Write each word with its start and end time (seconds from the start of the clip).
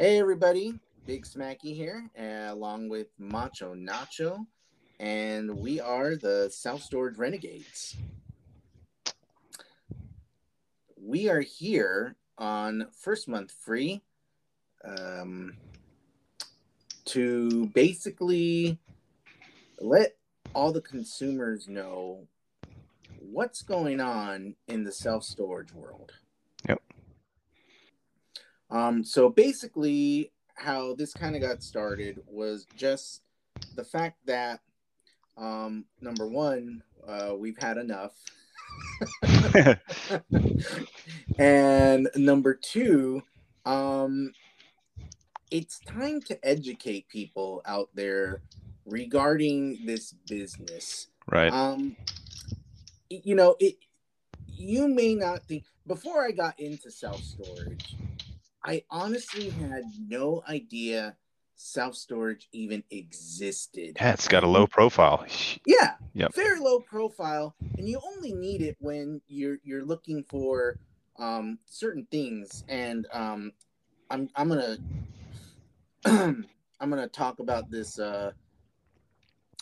Hey, 0.00 0.20
everybody. 0.20 0.78
Big 1.06 1.26
Smacky 1.26 1.74
here, 1.74 2.08
uh, 2.16 2.52
along 2.52 2.88
with 2.88 3.08
Macho 3.18 3.74
Nacho, 3.74 4.46
and 5.00 5.58
we 5.58 5.80
are 5.80 6.14
the 6.14 6.48
Self 6.52 6.82
Storage 6.82 7.18
Renegades. 7.18 7.96
We 10.96 11.28
are 11.28 11.40
here 11.40 12.14
on 12.38 12.86
first 12.92 13.26
month 13.26 13.50
free 13.50 14.00
um, 14.84 15.56
to 17.06 17.66
basically 17.74 18.78
let 19.80 20.14
all 20.54 20.70
the 20.70 20.80
consumers 20.80 21.66
know 21.66 22.28
what's 23.18 23.62
going 23.62 24.00
on 24.00 24.54
in 24.68 24.84
the 24.84 24.92
self 24.92 25.24
storage 25.24 25.72
world. 25.72 26.12
Um, 28.70 29.04
so 29.04 29.28
basically, 29.28 30.32
how 30.54 30.94
this 30.94 31.12
kind 31.12 31.36
of 31.36 31.42
got 31.42 31.62
started 31.62 32.20
was 32.26 32.66
just 32.76 33.22
the 33.76 33.84
fact 33.84 34.18
that, 34.26 34.60
um, 35.36 35.84
number 36.00 36.26
one, 36.26 36.82
uh, 37.06 37.32
we've 37.36 37.56
had 37.58 37.78
enough. 37.78 38.12
and 41.38 42.08
number 42.16 42.54
two, 42.54 43.22
um, 43.64 44.32
it's 45.50 45.78
time 45.80 46.20
to 46.22 46.38
educate 46.46 47.08
people 47.08 47.62
out 47.64 47.88
there 47.94 48.42
regarding 48.84 49.78
this 49.86 50.14
business. 50.28 51.08
right. 51.30 51.52
Um, 51.52 51.96
you 53.10 53.34
know, 53.34 53.56
it. 53.60 53.76
You 54.60 54.88
may 54.88 55.14
not 55.14 55.44
think 55.44 55.64
before 55.86 56.24
I 56.24 56.32
got 56.32 56.58
into 56.58 56.90
self 56.90 57.22
storage, 57.22 57.96
I 58.64 58.82
honestly 58.90 59.50
had 59.50 59.84
no 60.08 60.42
idea 60.48 61.16
self 61.56 61.94
storage 61.94 62.48
even 62.52 62.82
existed. 62.90 63.96
yeah, 64.00 64.12
it's 64.12 64.28
got 64.28 64.44
a 64.44 64.48
low 64.48 64.66
profile. 64.66 65.24
Yeah, 65.66 65.94
Yep. 66.14 66.34
very 66.34 66.58
low 66.60 66.80
profile, 66.80 67.54
and 67.76 67.88
you 67.88 68.00
only 68.04 68.32
need 68.32 68.62
it 68.62 68.76
when 68.80 69.20
you're 69.28 69.58
you're 69.62 69.84
looking 69.84 70.24
for 70.28 70.76
um, 71.18 71.58
certain 71.66 72.06
things. 72.10 72.64
And 72.68 73.06
um, 73.12 73.52
I'm 74.10 74.28
I'm 74.34 74.48
gonna 74.48 74.78
I'm 76.04 76.46
gonna 76.80 77.08
talk 77.08 77.40
about 77.40 77.70
this 77.70 77.98
uh, 77.98 78.32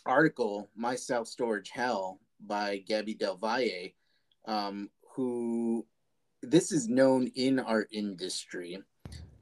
article, 0.05 0.70
"My 0.77 0.94
Self 0.94 1.28
Storage 1.28 1.70
Hell" 1.70 2.20
by 2.41 2.78
Gabby 2.78 3.14
Del 3.14 3.36
Valle, 3.36 3.91
um, 4.47 4.91
who 5.14 5.86
this 6.50 6.72
is 6.72 6.89
known 6.89 7.28
in 7.34 7.58
our 7.58 7.86
industry. 7.91 8.83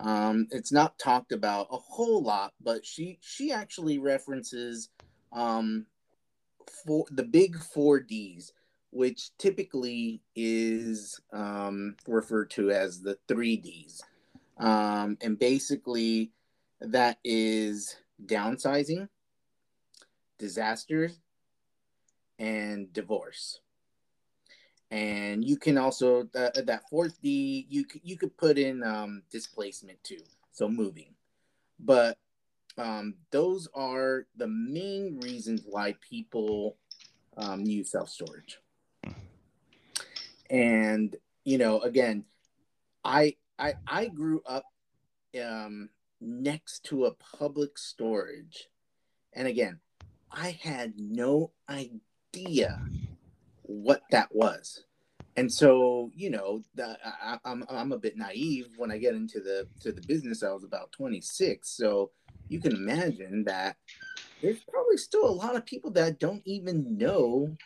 Um, 0.01 0.49
it's 0.51 0.73
not 0.73 0.99
talked 0.99 1.33
about 1.33 1.69
a 1.71 1.77
whole 1.77 2.23
lot, 2.23 2.53
but 2.61 2.85
she 2.85 3.19
she 3.21 3.53
actually 3.53 3.99
references 3.99 4.91
um, 5.33 5.87
for 6.85 7.07
the 7.11 7.23
big 7.23 7.57
four 7.57 8.01
Ds, 8.01 8.53
which 8.91 9.37
typically 9.39 10.21
is 10.35 11.21
um, 11.33 11.97
referred 12.07 12.51
to 12.51 12.71
as 12.71 13.01
the 13.01 13.19
three 13.29 13.57
Ds, 13.57 14.03
um, 14.59 15.17
and 15.21 15.39
basically 15.39 16.33
that 16.81 17.19
is 17.25 17.97
downsizing, 18.27 19.09
disasters, 20.39 21.21
and 22.39 22.93
divorce. 22.93 23.61
And 24.95 25.45
you 25.45 25.57
can 25.57 25.77
also 25.77 26.29
uh, 26.37 26.51
that 26.55 26.89
fourth 26.89 27.21
D 27.21 27.67
you 27.69 27.85
you 28.05 28.17
could 28.17 28.37
put 28.37 28.59
in 28.59 28.85
um, 28.85 29.23
displacement 29.29 29.99
too, 30.05 30.23
so 30.53 30.69
moving. 30.69 31.15
But 31.81 32.17
um, 32.79 33.15
those 33.33 33.67
are 33.75 34.29
the 34.37 34.47
main 34.47 35.19
reasons 35.21 35.63
why 35.67 35.97
people 36.01 36.77
um, 37.37 37.63
use 37.63 37.91
self 37.91 38.09
storage. 38.09 38.61
And 40.49 41.17
you 41.45 41.59
know, 41.59 41.81
again, 41.81 42.25
I 43.05 43.35
I 43.59 43.75
I 43.89 44.07
grew 44.07 44.43
up 44.47 44.67
um, 45.45 45.89
next 46.21 46.85
to 46.85 47.07
a 47.07 47.15
public 47.15 47.79
storage, 47.79 48.69
and 49.33 49.49
again, 49.49 49.81
I 50.31 50.57
had 50.63 50.93
no 50.97 51.51
idea 51.69 52.81
what 53.65 54.03
that 54.11 54.29
was. 54.35 54.85
And 55.37 55.53
so, 55.53 56.11
you 56.15 56.31
know, 56.31 56.63
I, 56.79 57.39
I'm 57.45 57.65
I'm 57.69 57.93
a 57.93 57.99
bit 57.99 58.17
naive 58.17 58.69
when 58.77 58.93
I 58.93 58.99
get 58.99 59.15
into 59.15 59.41
the 59.41 59.67
to 59.81 59.91
the 59.91 60.03
business. 60.03 60.45
I 60.45 60.53
was 60.53 60.63
about 60.63 60.93
26, 60.93 61.69
so 61.69 62.13
you 62.49 62.61
can 62.61 62.73
imagine 62.73 63.43
that 63.45 63.77
there's 64.41 64.61
probably 64.61 64.97
still 64.97 65.27
a 65.27 65.31
lot 65.31 65.57
of 65.57 65.67
people 65.67 65.91
that 65.93 66.21
don't 66.21 66.43
even 66.45 66.97
know 66.97 67.57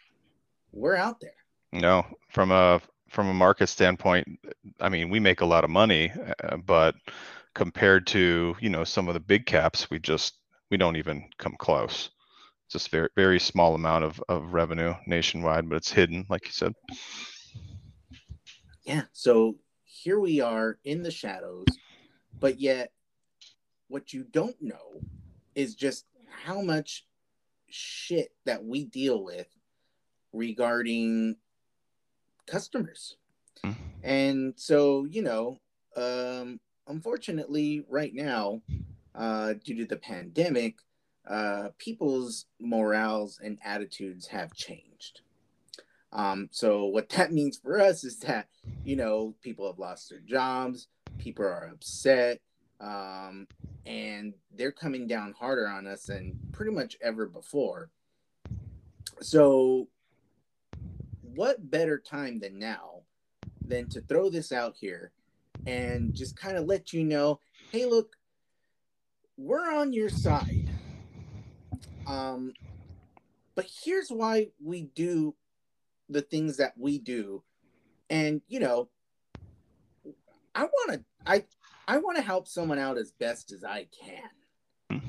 we're 0.73 0.97
out 0.97 1.21
there. 1.21 1.33
No, 1.73 2.07
from 2.31 2.53
a 2.53 2.81
from 3.11 3.29
a 3.29 3.35
market 3.35 3.69
standpoint, 3.69 4.39
I 4.81 4.89
mean, 4.89 5.11
we 5.11 5.21
make 5.21 5.41
a 5.41 5.47
lot 5.47 5.65
of 5.65 5.71
money, 5.71 6.13
uh, 6.45 6.57
but 6.59 6.95
compared 7.55 8.07
to, 8.09 8.57
you 8.61 8.71
know, 8.71 8.85
some 8.85 9.09
of 9.09 9.15
the 9.15 9.21
big 9.21 9.45
caps, 9.47 9.91
we 9.91 9.99
just 9.99 10.39
we 10.71 10.77
don't 10.77 10.97
even 10.97 11.29
come 11.39 11.57
close. 11.59 12.11
Just 12.71 12.91
very 12.91 13.09
very 13.17 13.41
small 13.41 13.75
amount 13.75 14.05
of, 14.05 14.23
of 14.29 14.53
revenue 14.53 14.95
nationwide, 15.06 15.69
but 15.69 15.77
it's 15.77 15.91
hidden, 15.91 16.27
like 16.29 16.45
you 16.45 16.53
said. 16.53 16.75
Yeah. 18.84 19.03
So 19.12 19.56
here 19.84 20.21
we 20.21 20.41
are 20.41 20.79
in 20.84 21.03
the 21.03 21.11
shadows, 21.11 21.67
but 22.41 22.61
yet 22.61 22.93
what 23.89 24.12
you 24.12 24.25
don't 24.25 24.61
know 24.61 25.01
is 25.55 25.75
just 25.75 26.06
how 26.45 26.61
much 26.61 27.06
shit 27.69 28.33
that 28.45 28.65
we 28.65 28.85
deal 28.85 29.25
with 29.25 29.47
regarding 30.33 31.37
customers. 32.47 33.17
Mhm. 33.62 33.77
And 34.03 34.55
so, 34.56 35.05
you 35.05 35.23
know, 35.23 35.59
um, 35.97 36.61
unfortunately, 36.87 37.85
right 37.89 38.15
now, 38.15 38.62
uh, 39.15 39.55
due 39.65 39.77
to 39.77 39.87
the 39.87 39.97
pandemic, 39.97 40.77
uh, 41.28 41.69
people's 41.78 42.47
morals 42.59 43.39
and 43.43 43.59
attitudes 43.65 44.27
have 44.28 44.55
changed. 44.55 45.21
Um, 46.12 46.49
so, 46.50 46.87
what 46.87 47.09
that 47.11 47.33
means 47.33 47.59
for 47.59 47.81
us 47.81 48.05
is 48.05 48.19
that, 48.21 48.49
you 48.84 48.97
know, 48.97 49.34
people 49.43 49.67
have 49.67 49.78
lost 49.78 50.09
their 50.11 50.21
jobs, 50.21 50.88
people 51.19 51.44
are 51.44 51.71
upset, 51.72 52.41
um, 52.81 53.47
and 53.84 54.34
they're 54.55 54.72
coming 54.72 55.06
down 55.06 55.34
harder 55.38 55.69
on 55.69 55.87
us 55.87 56.05
than 56.05 56.38
pretty 56.53 56.72
much 56.72 56.97
ever 57.03 57.27
before. 57.27 57.91
So, 59.21 59.88
what 61.34 61.71
better 61.71 61.99
time 61.99 62.38
than 62.41 62.59
now 62.59 63.03
than 63.65 63.88
to 63.91 64.00
throw 64.00 64.31
this 64.31 64.50
out 64.50 64.75
here 64.78 65.12
and 65.67 66.15
just 66.15 66.37
kind 66.37 66.56
of 66.56 66.65
let 66.65 66.93
you 66.93 67.05
know 67.05 67.41
hey, 67.71 67.84
look, 67.84 68.17
we're 69.37 69.71
on 69.71 69.93
your 69.93 70.09
side. 70.09 70.68
Um, 72.09 72.55
but 73.55 73.67
here's 73.85 74.09
why 74.09 74.49
we 74.65 74.83
do 74.83 75.35
the 76.09 76.23
things 76.23 76.57
that 76.57 76.73
we 76.77 76.99
do. 76.99 77.43
And, 78.09 78.41
you 78.49 78.61
know, 78.61 78.89
I 80.55 80.65
want 80.65 80.93
to, 80.93 81.05
I, 81.27 81.45
I 81.87 81.99
want 81.99 82.17
to 82.17 82.23
help 82.23 82.49
someone 82.49 82.79
out 82.79 82.99
as 82.99 83.13
best 83.13 83.53
as 83.53 83.63
I 83.63 83.87
can. 83.93 85.03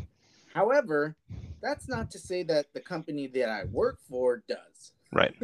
However, 0.54 1.16
that's 1.62 1.88
not 1.88 2.12
to 2.12 2.20
say 2.20 2.44
that 2.44 2.74
the 2.74 2.82
company 2.82 3.28
that 3.28 3.50
I 3.50 3.66
work 3.66 4.00
for 4.09 4.44
does. 4.48 4.92
Right. 5.14 5.36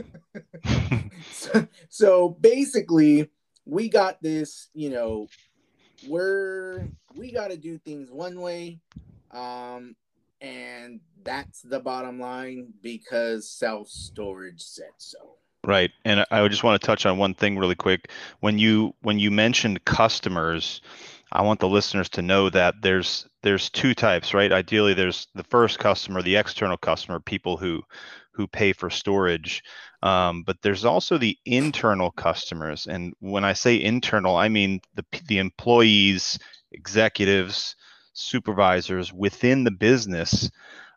so, 1.31 1.67
so 1.89 2.29
basically, 2.29 3.29
we 3.65 3.89
got 3.89 4.21
this, 4.21 4.69
you 4.73 4.89
know, 4.89 5.27
we're 6.07 6.87
we 7.15 7.31
got 7.31 7.49
to 7.49 7.57
do 7.57 7.77
things 7.77 8.11
one 8.11 8.39
way, 8.39 8.79
um, 9.31 9.95
and 10.41 10.99
that's 11.23 11.61
the 11.61 11.79
bottom 11.79 12.19
line 12.19 12.73
because 12.81 13.49
self 13.49 13.87
storage 13.87 14.61
said 14.61 14.91
so. 14.97 15.37
Right. 15.63 15.91
And 16.03 16.25
I- 16.29 16.47
just 16.47 16.63
want 16.63 16.79
to 16.79 16.85
touch 16.85 17.05
on 17.05 17.17
one 17.17 17.33
thing 17.33 17.57
really 17.57 17.75
quick. 17.75 18.11
When 18.39 18.59
you 18.59 18.93
when 19.01 19.19
you 19.19 19.31
mentioned 19.31 19.83
customers, 19.85 20.81
I 21.31 21.41
want 21.41 21.59
the 21.59 21.67
listeners 21.67 22.09
to 22.09 22.21
know 22.21 22.49
that 22.51 22.75
there's 22.81 23.27
there's 23.41 23.69
two 23.69 23.93
types, 23.95 24.33
right? 24.33 24.51
Ideally, 24.51 24.93
there's 24.93 25.27
the 25.35 25.43
first 25.43 25.79
customer, 25.79 26.21
the 26.21 26.35
external 26.35 26.77
customer, 26.77 27.19
people 27.19 27.57
who 27.57 27.81
who 28.33 28.47
pay 28.47 28.73
for 28.73 28.89
storage. 28.89 29.63
Um, 30.03 30.43
but 30.43 30.61
there's 30.61 30.85
also 30.85 31.17
the 31.17 31.37
internal 31.45 32.11
customers. 32.11 32.85
And 32.85 33.13
when 33.19 33.43
I 33.43 33.53
say 33.53 33.81
internal, 33.81 34.35
I 34.35 34.49
mean 34.49 34.81
the 34.93 35.05
the 35.27 35.39
employees, 35.39 36.37
executives, 36.71 37.75
supervisors 38.15 39.13
within 39.13 39.63
the 39.63 39.71
business 39.71 40.49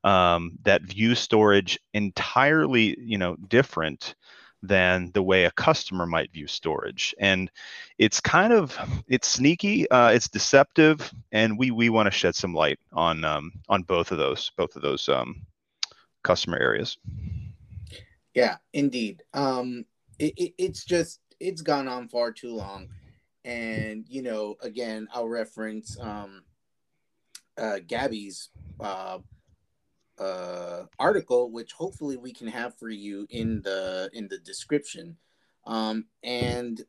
um, 0.04 0.58
that 0.62 0.82
view 0.82 1.14
storage 1.14 1.78
entirely, 1.92 2.96
you 3.00 3.18
know, 3.18 3.36
different 3.36 4.14
than 4.62 5.10
the 5.12 5.22
way 5.22 5.44
a 5.44 5.50
customer 5.52 6.06
might 6.06 6.32
view 6.32 6.46
storage. 6.46 7.14
And 7.18 7.50
it's 7.98 8.20
kind 8.20 8.52
of 8.52 8.76
it's 9.08 9.28
sneaky 9.28 9.88
uh, 9.90 10.10
it's 10.10 10.28
deceptive 10.28 11.12
and 11.32 11.58
we 11.58 11.70
we 11.70 11.90
want 11.90 12.06
to 12.06 12.10
shed 12.10 12.34
some 12.34 12.54
light 12.54 12.78
on 12.92 13.24
um, 13.24 13.52
on 13.68 13.82
both 13.82 14.10
of 14.10 14.18
those 14.18 14.50
both 14.56 14.76
of 14.76 14.82
those 14.82 15.08
um, 15.08 15.42
customer 16.22 16.58
areas. 16.58 16.98
Yeah 18.34 18.56
indeed. 18.72 19.22
Um, 19.32 19.84
it, 20.18 20.34
it, 20.36 20.54
it's 20.58 20.84
just 20.84 21.20
it's 21.38 21.62
gone 21.62 21.86
on 21.86 22.08
far 22.08 22.32
too 22.32 22.54
long. 22.54 22.88
And 23.44 24.04
you 24.08 24.22
know 24.22 24.56
again 24.60 25.08
i'll 25.14 25.28
reference 25.28 25.96
um, 26.00 26.42
uh, 27.58 27.78
gabby's 27.86 28.50
uh, 28.80 29.18
uh, 30.18 30.82
article, 30.98 31.50
which 31.50 31.72
hopefully 31.72 32.16
we 32.16 32.32
can 32.32 32.48
have 32.48 32.78
for 32.78 32.88
you 32.88 33.26
in 33.30 33.62
the 33.62 34.10
in 34.12 34.28
the 34.28 34.38
description. 34.38 35.16
Um, 35.66 36.06
and 36.22 36.80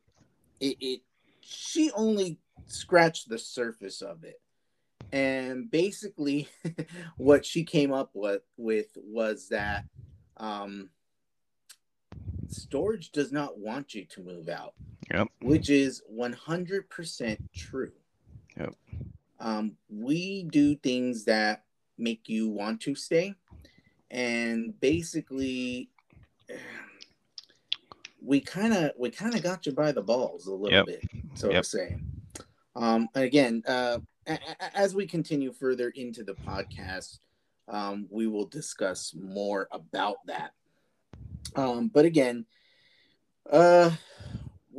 it, 0.60 0.78
it 0.80 1.02
she 1.42 1.92
only 1.92 2.40
scratched 2.68 3.30
the 3.30 3.38
surface 3.38 4.02
of 4.02 4.24
it. 4.24 4.40
And 5.12 5.72
basically, 5.72 6.48
what 7.18 7.46
she 7.46 7.64
came 7.64 7.92
up 7.92 8.12
with, 8.14 8.44
with 8.58 8.96
was 8.96 9.50
that 9.50 9.86
um, 10.38 10.90
storage 12.48 13.12
does 13.12 13.32
not 13.32 13.58
want 13.58 13.96
you 13.96 14.06
to 14.06 14.22
move 14.22 14.50
out. 14.50 14.74
Yep. 15.12 15.28
Which 15.42 15.70
is 15.72 16.04
100% 16.14 17.38
true. 17.56 17.92
Yep. 18.58 18.76
Um, 19.40 19.78
we 19.90 20.44
do 20.44 20.76
things 20.76 21.26
that 21.26 21.64
make 21.98 22.28
you 22.28 22.50
want 22.50 22.82
to 22.82 22.96
stay. 22.96 23.36
And 24.12 24.80
basically, 24.80 25.90
we 28.22 28.42
kind 28.42 28.74
of 28.74 28.92
we 28.98 29.10
kind 29.10 29.36
of 29.36 29.44
got 29.44 29.66
you 29.66 29.72
by 29.72 29.92
the 29.92 30.02
balls 30.02 30.48
a 30.48 30.54
little 30.54 30.72
Yep. 30.72 30.86
bit, 30.86 31.04
so 31.36 31.52
Yep. 31.52 31.64
to 31.64 31.70
say. 31.70 31.98
Um, 32.76 33.08
again, 33.16 33.64
uh, 33.68 34.00
a- 34.28 34.34
a- 34.34 34.78
as 34.78 34.94
we 34.96 35.06
continue 35.08 35.52
further 35.52 35.90
into 35.90 36.24
the 36.24 36.36
podcast, 36.36 37.20
um, 37.68 38.08
we 38.10 38.28
will 38.28 38.46
discuss 38.46 39.14
more 39.14 39.68
about 39.72 40.26
that. 40.26 40.54
Um, 41.56 41.88
but 41.88 42.06
again, 42.06 42.46
uh, 43.50 43.96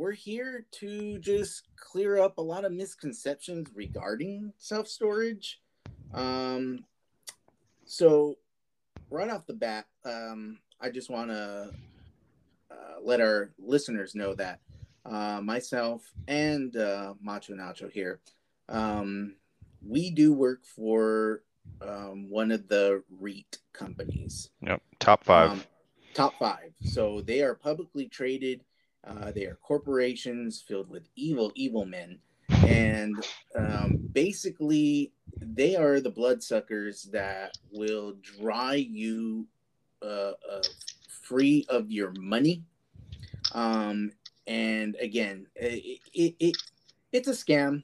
we're 0.01 0.11
here 0.11 0.65
to 0.71 1.19
just 1.19 1.67
clear 1.75 2.17
up 2.17 2.39
a 2.39 2.41
lot 2.41 2.65
of 2.65 2.71
misconceptions 2.71 3.69
regarding 3.75 4.51
self 4.57 4.87
storage. 4.87 5.61
Um, 6.11 6.85
so, 7.85 8.39
right 9.11 9.29
off 9.29 9.45
the 9.45 9.53
bat, 9.53 9.85
um, 10.03 10.57
I 10.79 10.89
just 10.89 11.11
want 11.11 11.29
to 11.29 11.71
uh, 12.71 12.95
let 13.03 13.21
our 13.21 13.51
listeners 13.59 14.15
know 14.15 14.33
that 14.33 14.61
uh, 15.05 15.39
myself 15.39 16.01
and 16.27 16.75
uh, 16.75 17.13
Macho 17.21 17.53
Nacho 17.53 17.91
here, 17.91 18.21
um, 18.69 19.35
we 19.87 20.09
do 20.09 20.33
work 20.33 20.65
for 20.65 21.43
um, 21.79 22.27
one 22.27 22.51
of 22.51 22.67
the 22.67 23.03
REIT 23.19 23.59
companies. 23.71 24.49
Yep. 24.63 24.81
Top 24.97 25.23
five. 25.23 25.51
Um, 25.51 25.63
top 26.15 26.33
five. 26.39 26.73
So 26.81 27.21
they 27.21 27.43
are 27.43 27.53
publicly 27.53 28.07
traded. 28.07 28.61
Uh, 29.05 29.31
they 29.31 29.45
are 29.45 29.57
corporations 29.61 30.61
filled 30.61 30.89
with 30.89 31.07
evil, 31.15 31.51
evil 31.55 31.85
men, 31.85 32.19
and 32.67 33.15
um, 33.55 33.99
basically 34.11 35.11
they 35.39 35.75
are 35.75 35.99
the 35.99 36.09
bloodsuckers 36.09 37.03
that 37.11 37.57
will 37.71 38.15
dry 38.39 38.75
you 38.75 39.47
uh, 40.03 40.33
uh, 40.51 40.61
free 41.21 41.65
of 41.69 41.91
your 41.91 42.13
money. 42.19 42.63
Um, 43.53 44.11
and 44.47 44.95
again, 44.99 45.47
it, 45.55 45.99
it, 46.13 46.35
it 46.39 46.57
it's 47.11 47.27
a 47.27 47.31
scam, 47.31 47.83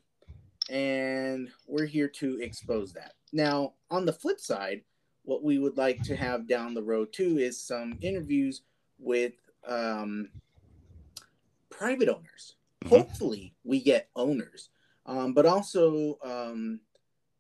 and 0.70 1.50
we're 1.68 1.86
here 1.86 2.08
to 2.10 2.40
expose 2.42 2.94
that. 2.94 3.14
Now, 3.34 3.74
on 3.90 4.06
the 4.06 4.14
flip 4.14 4.40
side, 4.40 4.82
what 5.24 5.44
we 5.44 5.60
would 5.60 5.78
like 5.78 6.02
to 6.04 6.16
have 6.16 6.48
down 6.48 6.74
the 6.74 6.84
road 6.84 7.12
too 7.12 7.38
is 7.38 7.62
some 7.62 7.98
interviews 8.02 8.62
with 9.00 9.34
um, 9.68 10.30
private 11.78 12.10
owners. 12.10 12.56
Mhm. 12.84 12.90
Hopefully, 12.90 13.54
we 13.64 13.82
get 13.82 14.10
owners, 14.16 14.70
um, 15.06 15.34
but 15.34 15.46
also 15.46 16.18
um, 16.24 16.80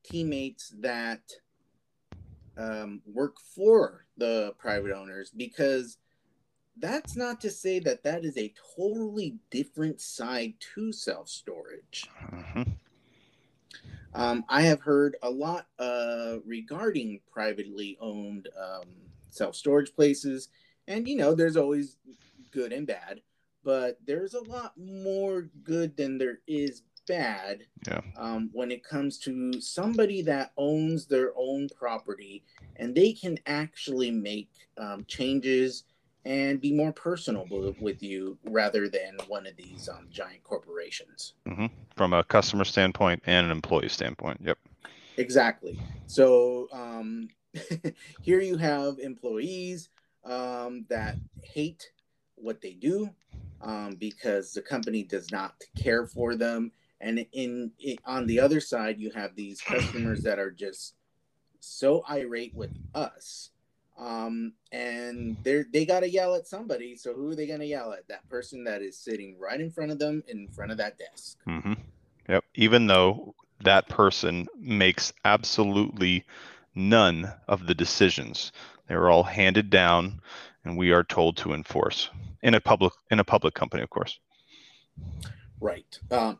teammates 0.03 0.69
that 0.79 1.21
um, 2.55 3.01
work 3.05 3.39
for 3.39 4.05
the 4.17 4.53
private 4.57 4.91
owners 4.91 5.31
because 5.31 5.97
that's 6.77 7.15
not 7.15 7.41
to 7.41 7.49
say 7.49 7.79
that 7.79 8.03
that 8.03 8.23
is 8.23 8.37
a 8.37 8.53
totally 8.75 9.37
different 9.49 9.99
side 10.01 10.53
to 10.75 10.91
self 10.91 11.29
storage. 11.29 12.05
Mhm. 12.31 12.77
Um, 14.13 14.45
I 14.49 14.61
have 14.63 14.81
heard 14.81 15.17
a 15.21 15.29
lot 15.29 15.67
uh, 15.77 16.37
regarding 16.45 17.21
privately 17.31 17.97
owned 17.99 18.49
um, 18.57 18.89
self 19.29 19.55
storage 19.55 19.93
places, 19.93 20.49
and 20.87 21.07
you 21.07 21.15
know, 21.15 21.35
there's 21.35 21.57
always 21.57 21.97
good 22.51 22.71
and 22.73 22.87
bad, 22.87 23.21
but 23.67 23.97
there's 24.05 24.33
a 24.33 24.43
lot 24.45 24.71
more 24.77 25.49
good 25.61 25.97
than 25.97 26.17
there 26.17 26.39
is 26.47 26.83
bad 27.05 27.65
Yeah. 27.85 27.99
um, 28.15 28.49
when 28.53 28.71
it 28.71 28.81
comes 28.81 29.19
to 29.19 29.59
somebody 29.59 30.21
that 30.21 30.53
owns 30.55 31.05
their 31.05 31.33
own 31.35 31.67
property 31.77 32.45
and 32.77 32.95
they 32.95 33.11
can 33.11 33.37
actually 33.45 34.09
make 34.09 34.49
um, 34.77 35.03
changes 35.09 35.83
and 36.23 36.61
be 36.61 36.71
more 36.71 36.93
personable 36.93 37.75
with 37.81 38.01
you 38.01 38.37
rather 38.45 38.87
than 38.87 39.17
one 39.27 39.45
of 39.45 39.57
these 39.57 39.89
um, 39.89 40.07
giant 40.09 40.43
corporations. 40.43 41.33
From 41.97 42.13
a 42.13 42.23
customer 42.23 42.63
standpoint 42.63 43.21
and 43.25 43.47
an 43.47 43.51
employee 43.51 43.89
standpoint. 43.89 44.39
Yep. 44.45 44.59
Exactly. 45.17 45.77
So 46.05 46.69
um, 46.71 47.27
here 48.21 48.39
you 48.39 48.55
have 48.55 48.99
employees 48.99 49.89
um, 50.23 50.85
that 50.87 51.17
hate 51.41 51.91
what 52.35 52.61
they 52.61 52.73
do 52.73 53.09
um, 53.61 53.95
because 53.95 54.53
the 54.53 54.61
company 54.61 55.03
does 55.03 55.31
not 55.31 55.55
care 55.77 56.05
for 56.05 56.35
them, 56.35 56.71
and 57.01 57.25
in, 57.33 57.71
in 57.79 57.97
on 58.05 58.27
the 58.27 58.39
other 58.39 58.59
side 58.59 58.99
you 58.99 59.11
have 59.11 59.35
these 59.35 59.61
customers 59.61 60.21
that 60.23 60.39
are 60.39 60.51
just 60.51 60.95
so 61.59 62.03
irate 62.09 62.55
with 62.55 62.71
us. 62.93 63.51
Um, 63.97 64.53
and 64.71 65.37
they're 65.43 65.65
they 65.73 65.85
gotta 65.85 66.09
yell 66.09 66.35
at 66.35 66.47
somebody. 66.47 66.95
So 66.95 67.13
who 67.13 67.31
are 67.31 67.35
they 67.35 67.47
gonna 67.47 67.65
yell 67.65 67.93
at? 67.93 68.07
That 68.07 68.27
person 68.29 68.63
that 68.65 68.81
is 68.81 68.97
sitting 68.97 69.37
right 69.39 69.59
in 69.59 69.71
front 69.71 69.91
of 69.91 69.99
them, 69.99 70.23
in 70.27 70.47
front 70.49 70.71
of 70.71 70.77
that 70.77 70.97
desk. 70.97 71.37
Mm-hmm. 71.47 71.73
Yep. 72.29 72.43
Even 72.55 72.87
though 72.87 73.33
that 73.63 73.89
person 73.89 74.47
makes 74.59 75.13
absolutely 75.25 76.25
none 76.75 77.31
of 77.47 77.65
the 77.65 77.73
decisions, 77.73 78.51
they 78.87 78.93
are 78.93 79.09
all 79.09 79.23
handed 79.23 79.71
down, 79.71 80.21
and 80.63 80.77
we 80.77 80.91
are 80.91 81.03
told 81.03 81.37
to 81.37 81.53
enforce 81.53 82.09
in 82.43 82.53
a 82.53 82.59
public 82.61 82.93
in 83.11 83.19
a 83.19 83.23
public 83.23 83.53
company, 83.53 83.83
of 83.83 83.89
course. 83.89 84.19
Right. 85.59 85.99
Um, 86.11 86.39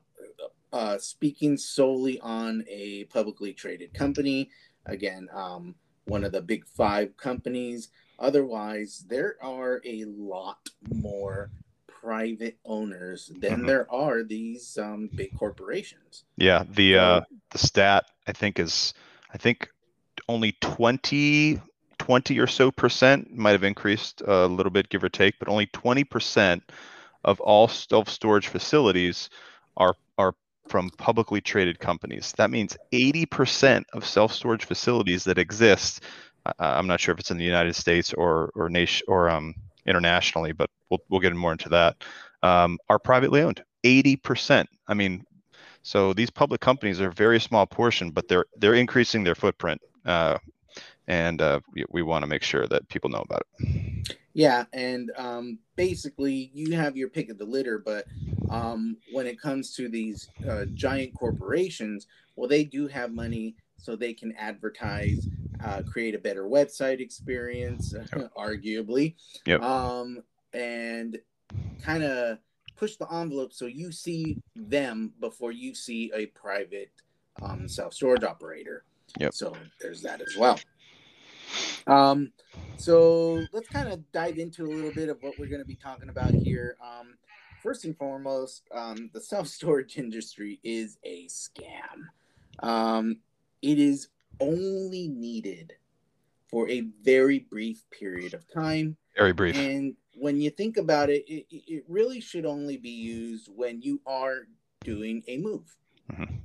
uh, 0.72 0.98
speaking 0.98 1.58
solely 1.58 2.20
on 2.20 2.63
a 2.68 3.06
publicly 3.06 3.54
traded 3.54 3.94
company, 3.94 4.50
again, 4.86 5.27
um, 5.34 5.75
one 6.06 6.24
of 6.24 6.32
the 6.32 6.42
big 6.42 6.66
five 6.68 7.16
companies. 7.18 7.89
Otherwise, 8.20 9.06
there 9.08 9.36
are 9.42 9.82
a 9.86 10.06
lot 10.06 10.70
more 10.94 11.51
private 11.88 12.58
owners 12.66 13.32
than 13.39 13.62
Mhm. 13.63 13.68
there 13.68 13.92
are 13.92 14.24
these 14.24 14.77
um, 14.77 15.08
big 15.16 15.36
corporations. 15.38 16.24
Yeah. 16.38 16.63
The 16.70 16.98
uh, 16.98 17.22
the 17.51 17.58
stat 17.58 18.06
I 18.27 18.34
think 18.34 18.60
is 18.60 18.94
I 19.34 19.38
think 19.38 19.70
only 20.30 20.54
20 20.62 21.62
20 22.08 22.40
or 22.40 22.48
so 22.48 22.72
percent 22.72 23.36
might 23.36 23.52
have 23.52 23.66
increased 23.66 24.22
a 24.26 24.48
little 24.48 24.70
bit 24.70 24.88
give 24.88 25.04
or 25.04 25.10
take 25.10 25.38
but 25.40 25.50
only 25.50 25.66
20 25.68 26.06
percent 26.06 26.64
of 27.26 27.38
all 27.42 27.68
self-storage 27.68 28.48
facilities 28.48 29.30
are 29.76 29.94
are 30.18 30.34
from 30.70 30.90
publicly 30.92 31.42
traded 31.42 31.80
companies. 31.80 32.34
That 32.38 32.50
means 32.50 32.78
80 32.94 33.26
percent 33.26 33.88
of 33.92 34.06
self-storage 34.06 34.64
facilities 34.64 35.26
that 35.26 35.38
exist 35.38 36.02
I- 36.46 36.78
i'm 36.78 36.88
not 36.88 37.02
sure 37.02 37.12
if 37.12 37.20
it's 37.20 37.32
in 37.32 37.38
the 37.38 37.44
united 37.44 37.76
states 37.76 38.14
or 38.14 38.52
or 38.56 38.70
nation 38.70 39.04
or 39.10 39.30
um 39.30 39.54
internationally 39.86 40.54
but 40.54 40.70
we'll, 40.90 41.02
we'll 41.10 41.20
get 41.20 41.36
more 41.36 41.52
into 41.52 41.68
that 41.70 41.98
um, 42.42 42.78
are 42.88 43.00
privately 43.00 43.42
owned. 43.42 43.62
80 43.84 44.16
percent. 44.16 44.70
I 44.88 44.94
mean 44.94 45.26
so 45.84 46.14
these 46.14 46.30
public 46.30 46.62
companies 46.62 47.02
are 47.02 47.10
a 47.10 47.14
very 47.14 47.40
small 47.42 47.66
portion, 47.66 48.12
but 48.12 48.30
they're 48.30 48.46
they're 48.58 48.74
increasing 48.76 49.26
their 49.26 49.36
footprint, 49.36 49.82
uh, 50.06 50.38
and 51.08 51.42
uh, 51.42 51.60
we, 51.74 51.86
we 51.90 52.02
want 52.02 52.24
to 52.24 52.28
make 52.28 52.44
sure 52.44 52.68
that 52.68 52.88
people 52.90 53.10
know 53.10 53.22
about 53.22 53.44
it. 53.60 54.18
Yeah, 54.34 54.66
and 54.74 55.12
um, 55.18 55.60
basically, 55.76 56.52
you 56.54 56.76
have 56.76 56.96
your 56.96 57.10
pick 57.10 57.30
of 57.30 57.38
the 57.38 57.46
litter, 57.46 57.80
but 57.80 58.06
um, 58.50 58.98
when 59.12 59.26
it 59.26 59.42
comes 59.42 59.74
to 59.76 59.90
these 59.90 60.30
uh, 60.48 60.66
giant 60.74 61.16
corporations, 61.16 62.06
well, 62.36 62.48
they 62.48 62.64
do 62.64 62.88
have 62.88 63.12
money, 63.12 63.56
so 63.78 63.96
they 63.96 64.14
can 64.14 64.34
advertise, 64.34 65.28
uh, 65.64 65.82
create 65.82 66.14
a 66.14 66.20
better 66.20 66.44
website 66.44 67.00
experience, 67.00 67.94
arguably. 68.38 69.16
Yep. 69.46 69.62
Um, 69.62 70.24
and 70.54 71.18
kind 71.82 72.04
of 72.04 72.38
push 72.76 72.96
the 72.96 73.12
envelope 73.12 73.54
so 73.54 73.66
you 73.66 73.92
see 73.92 74.38
them 74.56 75.14
before 75.20 75.52
you 75.52 75.74
see 75.74 76.12
a 76.14 76.28
private 76.28 76.92
um, 77.42 77.68
self 77.68 77.94
storage 77.94 78.24
operator. 78.24 78.84
Yep. 79.20 79.34
So 79.34 79.56
there's 79.82 80.02
that 80.04 80.22
as 80.22 80.36
well. 80.38 80.60
Um, 81.88 82.32
so 82.77 83.46
let's 83.54 83.70
kind 83.70 83.89
of 83.89 84.12
dive 84.12 84.38
into 84.38 84.66
a 84.66 84.72
little 84.72 84.92
bit 84.92 85.10
of 85.10 85.18
what 85.22 85.38
we're 85.39 85.50
going 85.50 85.62
to 85.62 85.68
be 85.68 85.75
talking 85.75 86.10
about 86.10 86.32
here. 86.32 86.77
Um, 86.82 87.16
first 87.63 87.86
and 87.86 87.98
foremost, 87.98 88.63
um, 88.74 89.10
the 89.13 89.22
self 89.22 89.48
storage 89.48 89.98
industry 89.98 90.60
is 90.63 90.98
a 91.04 91.27
scam. 91.27 92.08
Um, 92.60 93.18
it 93.62 93.80
is 93.80 94.10
only 94.39 95.08
needed 95.08 95.74
for 96.48 96.70
a 96.70 96.82
very 97.01 97.39
brief 97.39 97.84
period 97.92 98.34
of 98.34 98.48
time. 98.51 98.96
Very 99.16 99.34
brief. 99.34 99.58
And 99.58 99.96
when 100.16 100.39
you 100.39 100.50
think 100.50 100.77
about 100.77 101.10
it, 101.10 101.25
it, 101.27 101.46
it 101.50 101.84
really 101.88 102.22
should 102.22 102.46
only 102.46 102.77
be 102.77 102.89
used 102.89 103.50
when 103.54 103.82
you 103.82 104.01
are 104.06 104.48
doing 104.84 105.24
a 105.27 105.38
move. 105.38 105.75
Mm-hmm. 106.12 106.36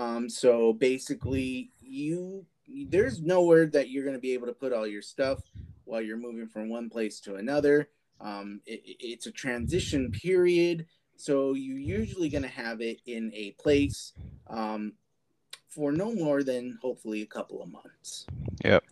Um, 0.00 0.28
so 0.28 0.72
basically, 0.72 1.70
you 1.80 2.44
there's 2.88 3.20
nowhere 3.22 3.66
that 3.66 3.90
you're 3.90 4.04
going 4.04 4.16
to 4.16 4.20
be 4.20 4.34
able 4.34 4.46
to 4.46 4.52
put 4.52 4.72
all 4.72 4.86
your 4.86 5.02
stuff 5.02 5.40
while 5.84 6.00
you're 6.00 6.16
moving 6.16 6.48
from 6.48 6.68
one 6.68 6.90
place 6.90 7.20
to 7.20 7.36
another. 7.36 7.88
Um, 8.20 8.60
it, 8.66 8.82
it's 8.84 9.26
a 9.26 9.32
transition 9.32 10.10
period, 10.10 10.86
so 11.16 11.54
you're 11.54 11.78
usually 11.78 12.28
going 12.28 12.42
to 12.42 12.48
have 12.48 12.80
it 12.80 13.00
in 13.06 13.32
a 13.34 13.52
place 13.52 14.12
um, 14.48 14.92
for 15.68 15.92
no 15.92 16.12
more 16.12 16.42
than 16.42 16.78
hopefully 16.80 17.22
a 17.22 17.26
couple 17.26 17.62
of 17.62 17.70
months. 17.70 18.26
Yep. 18.64 18.84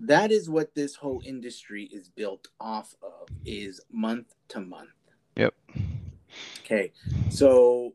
That 0.00 0.32
is 0.32 0.50
what 0.50 0.74
this 0.74 0.94
whole 0.94 1.22
industry 1.24 1.84
is 1.84 2.08
built 2.08 2.48
off 2.60 2.94
of 3.02 3.28
is 3.44 3.80
month 3.90 4.34
to 4.48 4.60
month. 4.60 4.90
Yep. 5.36 5.54
Okay. 6.64 6.92
So 7.30 7.94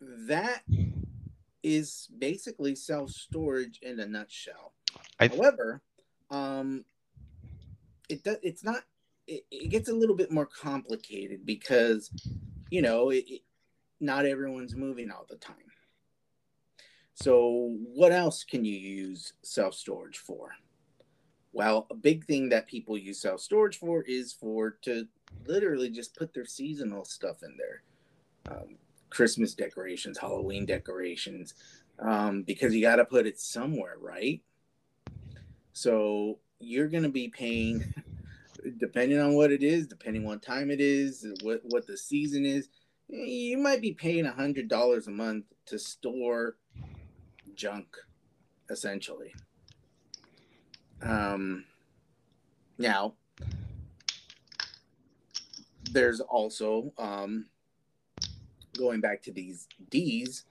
that 0.00 0.62
is 1.62 2.08
basically 2.18 2.74
self 2.74 3.10
storage 3.10 3.78
in 3.82 4.00
a 4.00 4.06
nutshell. 4.06 4.72
I... 5.18 5.28
However, 5.28 5.82
um, 6.30 6.84
it 8.08 8.24
does. 8.24 8.38
It's 8.42 8.64
not. 8.64 8.82
It, 9.26 9.44
it, 9.50 9.68
gets 9.68 9.88
a 9.88 9.94
little 9.94 10.16
bit 10.16 10.32
more 10.32 10.46
complicated 10.46 11.46
because, 11.46 12.10
you 12.70 12.82
know, 12.82 13.10
it, 13.10 13.24
it, 13.28 13.42
not 14.00 14.26
everyone's 14.26 14.74
moving 14.74 15.10
all 15.10 15.26
the 15.28 15.36
time. 15.36 15.56
So, 17.14 17.76
what 17.94 18.12
else 18.12 18.44
can 18.44 18.64
you 18.64 18.76
use 18.76 19.34
self 19.42 19.74
storage 19.74 20.18
for? 20.18 20.52
Well, 21.52 21.86
a 21.90 21.94
big 21.94 22.24
thing 22.26 22.48
that 22.50 22.66
people 22.66 22.96
use 22.96 23.20
self 23.20 23.40
storage 23.40 23.78
for 23.78 24.02
is 24.02 24.32
for 24.32 24.78
to 24.82 25.06
literally 25.46 25.90
just 25.90 26.16
put 26.16 26.32
their 26.32 26.46
seasonal 26.46 27.04
stuff 27.04 27.42
in 27.42 27.56
there. 27.56 27.82
Um, 28.56 28.76
Christmas 29.10 29.54
decorations, 29.54 30.18
Halloween 30.18 30.66
decorations, 30.66 31.54
um, 31.98 32.42
because 32.42 32.74
you 32.74 32.80
got 32.80 32.96
to 32.96 33.04
put 33.04 33.26
it 33.26 33.38
somewhere, 33.38 33.96
right? 34.00 34.40
So 35.72 36.38
you're 36.58 36.88
going 36.88 37.02
to 37.02 37.10
be 37.10 37.28
paying, 37.28 37.92
depending 38.78 39.20
on 39.20 39.34
what 39.34 39.52
it 39.52 39.62
is, 39.62 39.86
depending 39.86 40.22
on 40.22 40.28
what 40.28 40.42
time 40.42 40.70
it 40.70 40.80
is, 40.80 41.26
what 41.42 41.60
what 41.64 41.86
the 41.86 41.96
season 41.96 42.44
is. 42.46 42.68
You 43.08 43.58
might 43.58 43.80
be 43.80 43.92
paying 43.92 44.26
a 44.26 44.32
hundred 44.32 44.68
dollars 44.68 45.08
a 45.08 45.10
month 45.10 45.46
to 45.66 45.78
store 45.78 46.56
junk, 47.54 47.96
essentially. 48.70 49.34
Um, 51.02 51.64
now, 52.78 53.14
there's 55.92 56.20
also 56.20 56.92
um, 56.98 57.46
going 58.76 59.00
back 59.00 59.22
to 59.22 59.32
these 59.32 59.68
D's, 59.90 60.44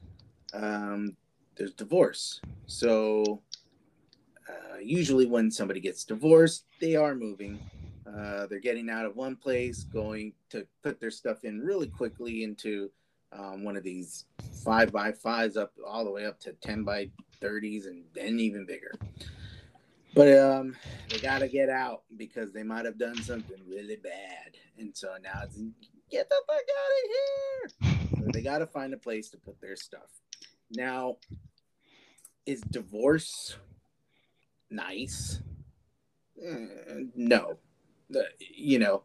um, 0.54 1.16
there's 1.56 1.74
divorce. 1.74 2.42
So 2.68 3.42
uh, 4.48 4.78
usually 4.82 5.26
when 5.26 5.52
somebody 5.52 5.80
gets 5.80 6.04
divorced, 6.04 6.66
they 6.80 6.96
are 6.96 7.16
moving. 7.16 7.60
Uh, 8.08 8.48
they're 8.48 8.60
getting 8.60 8.90
out 8.90 9.06
of 9.06 9.16
one 9.16 9.36
place, 9.36 9.84
going 9.84 10.34
to 10.50 10.66
put 10.84 11.00
their 11.00 11.12
stuff 11.12 11.44
in 11.44 11.60
really 11.60 11.88
quickly 11.88 12.44
into 12.44 12.90
um, 13.32 13.64
one 13.64 13.78
of 13.78 13.84
these 13.84 14.26
five 14.64 14.92
by 14.92 15.12
fives 15.12 15.58
up 15.58 15.72
all 15.86 16.04
the 16.04 16.12
way 16.12 16.26
up 16.26 16.40
to 16.40 16.54
10 16.54 16.84
by 16.84 17.10
30s 17.42 17.88
and 17.88 18.04
then 18.14 18.40
even 18.40 18.66
bigger. 18.66 18.92
But 20.16 20.38
um, 20.40 20.76
they 21.10 21.20
got 21.20 21.40
to 21.40 21.48
get 21.48 21.70
out 21.70 22.02
because 22.18 22.52
they 22.52 22.64
might 22.64 22.86
have 22.86 22.98
done 22.98 23.22
something 23.22 23.58
really 23.68 23.98
bad. 23.98 24.58
And 24.78 24.96
so 24.96 25.10
now 25.22 25.42
it's 25.44 25.60
get 26.10 26.30
the 26.30 26.42
fuck 26.48 26.56
out 26.56 26.92
of 26.96 27.10
here. 27.12 28.26
So 28.26 28.32
they 28.34 28.42
got 28.42 28.60
to 28.60 28.68
find 28.68 28.94
a 28.94 28.98
place 28.98 29.30
to 29.30 29.38
put 29.38 29.60
their 29.62 29.76
stuff. 29.76 30.10
Now, 30.72 31.18
is 32.46 32.62
divorce 32.62 33.58
nice? 34.70 35.42
Uh, 36.38 37.06
no. 37.16 37.58
The, 38.10 38.26
you 38.40 38.80
know, 38.80 39.04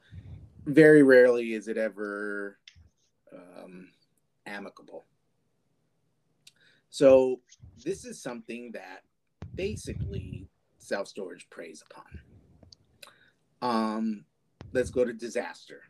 very 0.66 1.02
rarely 1.02 1.52
is 1.52 1.68
it 1.68 1.76
ever 1.76 2.58
um, 3.32 3.88
amicable. 4.46 5.04
So, 6.90 7.40
this 7.84 8.04
is 8.04 8.23
something 8.23 8.70
that 8.73 9.02
basically 9.54 10.46
self 10.78 11.08
storage 11.08 11.49
preys 11.50 11.82
upon. 11.90 12.20
Um, 13.61 14.25
let's 14.73 14.90
go 14.90 15.04
to 15.04 15.12
disaster. 15.12 15.82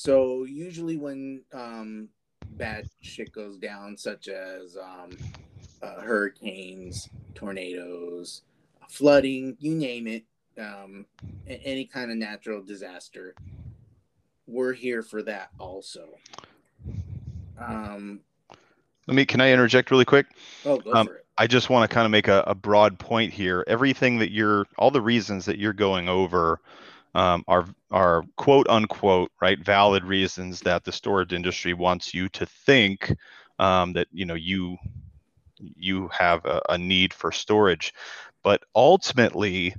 So 0.00 0.44
usually 0.44 0.96
when 0.96 1.42
um, 1.52 2.08
bad 2.52 2.88
shit 3.02 3.32
goes 3.32 3.58
down, 3.58 3.98
such 3.98 4.28
as 4.28 4.78
um, 4.78 5.10
uh, 5.82 6.00
hurricanes, 6.00 7.06
tornadoes, 7.34 8.40
flooding, 8.88 9.58
you 9.60 9.74
name 9.74 10.06
it, 10.06 10.24
um, 10.58 11.04
any 11.46 11.84
kind 11.84 12.10
of 12.10 12.16
natural 12.16 12.62
disaster, 12.62 13.34
we're 14.46 14.72
here 14.72 15.02
for 15.02 15.20
that 15.20 15.50
also. 15.58 16.08
Um, 17.58 18.20
Let 19.06 19.14
me. 19.14 19.26
Can 19.26 19.42
I 19.42 19.52
interject 19.52 19.90
really 19.90 20.06
quick? 20.06 20.28
Oh, 20.64 20.78
go 20.78 20.94
um, 20.94 21.08
for 21.08 21.16
it. 21.16 21.26
I 21.36 21.46
just 21.46 21.68
want 21.68 21.88
to 21.88 21.94
kind 21.94 22.06
of 22.06 22.10
make 22.10 22.26
a, 22.26 22.42
a 22.46 22.54
broad 22.54 22.98
point 22.98 23.34
here. 23.34 23.64
Everything 23.66 24.16
that 24.20 24.32
you're, 24.32 24.66
all 24.78 24.90
the 24.90 25.02
reasons 25.02 25.44
that 25.44 25.58
you're 25.58 25.74
going 25.74 26.08
over 26.08 26.58
um, 27.14 27.44
are 27.48 27.66
are 27.90 28.24
quote 28.36 28.68
unquote 28.68 29.30
right 29.40 29.58
valid 29.64 30.04
reasons 30.04 30.60
that 30.60 30.84
the 30.84 30.92
storage 30.92 31.32
industry 31.32 31.74
wants 31.74 32.14
you 32.14 32.28
to 32.30 32.46
think 32.46 33.14
um, 33.58 33.92
that 33.94 34.08
you 34.12 34.24
know 34.24 34.34
you 34.34 34.76
you 35.58 36.08
have 36.08 36.44
a, 36.44 36.60
a 36.70 36.78
need 36.78 37.12
for 37.12 37.32
storage. 37.32 37.92
But 38.42 38.62
ultimately 38.74 39.74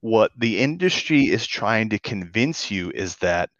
what 0.00 0.32
the 0.36 0.58
industry 0.58 1.24
is 1.24 1.46
trying 1.46 1.90
to 1.90 1.98
convince 1.98 2.70
you 2.70 2.90
is 2.90 3.16
that 3.16 3.50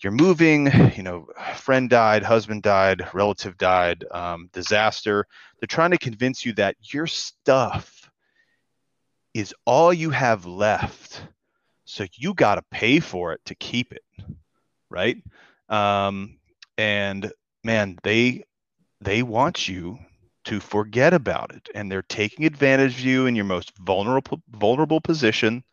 you're 0.00 0.12
moving 0.12 0.66
you 0.94 1.02
know 1.02 1.26
friend 1.54 1.88
died 1.88 2.22
husband 2.22 2.62
died 2.62 3.02
relative 3.14 3.56
died 3.56 4.04
um, 4.10 4.50
disaster. 4.52 5.26
They're 5.58 5.66
trying 5.66 5.92
to 5.92 5.98
convince 5.98 6.44
you 6.44 6.52
that 6.54 6.76
your 6.92 7.06
stuff 7.06 8.10
is 9.34 9.54
all 9.64 9.92
you 9.92 10.10
have 10.10 10.46
left 10.46 11.22
so 11.86 12.06
you 12.14 12.34
got 12.34 12.56
to 12.56 12.62
pay 12.72 13.00
for 13.00 13.32
it 13.34 13.42
to 13.46 13.56
keep 13.56 13.92
it, 13.94 14.04
right? 14.90 15.18
Um, 15.68 16.38
and 16.78 17.32
man, 17.64 17.98
they 18.04 18.44
they 19.00 19.22
want 19.22 19.68
you 19.68 19.98
to 20.46 20.60
forget 20.60 21.14
about 21.14 21.54
it, 21.54 21.68
and 21.74 21.90
they're 21.90 22.02
taking 22.02 22.46
advantage 22.46 22.94
of 23.00 23.00
you 23.06 23.26
in 23.26 23.36
your 23.36 23.46
most 23.46 23.76
vulnerable 23.78 24.42
vulnerable 24.50 25.00
position. 25.00 25.64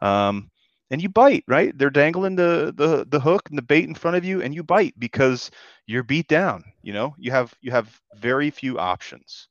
Um, 0.00 0.50
and 0.90 1.02
you 1.02 1.08
bite, 1.08 1.44
right? 1.48 1.76
They're 1.78 1.90
dangling 1.90 2.36
the, 2.36 2.74
the 2.76 3.06
the 3.08 3.20
hook 3.20 3.48
and 3.50 3.58
the 3.58 3.62
bait 3.62 3.84
in 3.88 3.94
front 3.94 4.16
of 4.16 4.24
you, 4.24 4.42
and 4.42 4.54
you 4.54 4.64
bite 4.64 4.94
because 4.98 5.50
you're 5.86 6.04
beat 6.04 6.28
down. 6.28 6.64
You 6.82 6.94
know, 6.94 7.16
you 7.18 7.32
have 7.32 7.54
you 7.62 7.72
have 7.72 8.00
very 8.16 8.50
few 8.50 8.78
options. 8.78 9.48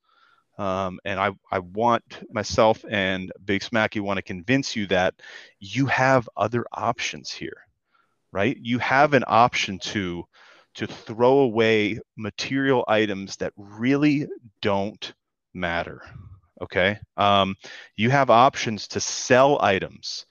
Um, 0.60 1.00
and 1.06 1.18
I, 1.22 1.32
I 1.50 1.60
want 1.60 2.04
myself 2.30 2.84
and 2.90 3.32
Big 3.46 3.62
Smacky 3.62 4.02
want 4.02 4.18
to 4.18 4.22
convince 4.22 4.76
you 4.76 4.88
that 4.88 5.14
you 5.62 5.86
have 5.86 6.28
other 6.36 6.66
options 6.74 7.32
here, 7.32 7.66
right? 8.34 8.58
You 8.60 8.78
have 8.80 9.14
an 9.14 9.24
option 9.26 9.80
to 9.80 10.26
to 10.76 10.86
throw 10.86 11.40
away 11.40 12.00
material 12.18 12.84
items 12.90 13.38
that 13.38 13.54
really 13.56 14.28
don't 14.62 15.14
matter. 15.54 16.02
Okay, 16.62 17.00
um, 17.16 17.56
you 17.96 18.10
have 18.10 18.30
options 18.30 18.90
to 18.90 19.00
sell 19.00 19.62
items 19.62 20.26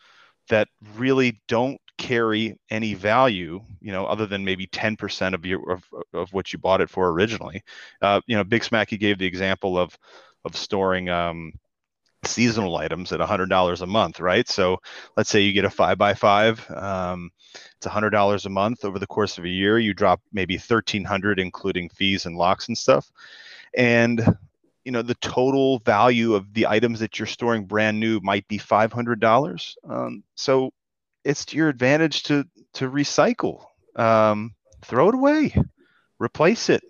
that 0.51 0.69
really 0.97 1.41
don't 1.49 1.81
carry 1.99 2.59
any 2.71 2.95
value, 2.95 3.61
you 3.81 3.93
know, 3.93 4.07
other 4.07 4.27
than 4.27 4.45
maybe 4.45 4.67
10% 4.67 5.35
of 5.35 5.45
your 5.45 5.73
of, 5.73 5.85
of 6.15 6.33
what 6.33 6.53
you 6.53 6.59
bought 6.59 6.81
it 6.81 6.89
for 6.89 7.11
originally. 7.11 7.63
Uh, 8.01 8.21
you 8.27 8.37
know, 8.37 8.45
Big 8.45 8.63
Smacky 8.63 8.99
gave 8.99 9.19
the 9.19 9.27
example 9.27 9.77
of 9.77 9.99
of 10.45 10.57
storing 10.57 11.09
um, 11.09 11.53
seasonal 12.25 12.77
items 12.77 13.13
at 13.13 13.21
$100 13.21 13.81
a 13.81 13.87
month, 13.87 14.21
right? 14.21 14.49
So 14.49 14.79
let's 15.17 15.29
say 15.29 15.41
you 15.41 15.53
get 15.53 15.65
a 15.65 15.71
five 15.71 15.99
by 15.99 16.15
five. 16.15 16.65
Um, 16.71 17.31
it's 17.77 17.87
$100 17.87 18.47
a 18.47 18.49
month 18.49 18.85
over 18.85 18.99
the 18.99 19.07
course 19.07 19.39
of 19.39 19.45
a 19.45 19.49
year. 19.49 19.79
You 19.79 19.95
drop 19.95 20.21
maybe 20.33 20.55
1300 20.55 21.39
including 21.39 21.89
fees 21.91 22.27
and 22.27 22.37
locks 22.37 22.69
and 22.69 22.79
stuff. 22.79 23.11
And 23.77 24.25
you 24.85 24.93
know 24.93 25.03
the 25.03 25.17
total 25.17 25.81
value 25.81 26.35
of 26.35 26.55
the 26.55 26.67
items 26.67 27.01
that 27.01 27.19
you're 27.19 27.27
storing 27.27 27.67
brand 27.67 28.01
new 28.01 28.21
might 28.21 28.49
be 28.49 28.59
$500. 28.59 29.75
Um, 29.87 30.23
so 30.35 30.71
it's 31.29 31.45
to 31.45 31.57
your 31.59 31.69
advantage 31.69 32.23
to 32.25 32.45
to 32.73 32.91
recycle. 32.91 33.67
Um, 33.95 34.55
throw 34.83 35.11
it 35.11 35.15
away, 35.15 35.55
replace 36.19 36.71
it. 36.71 36.83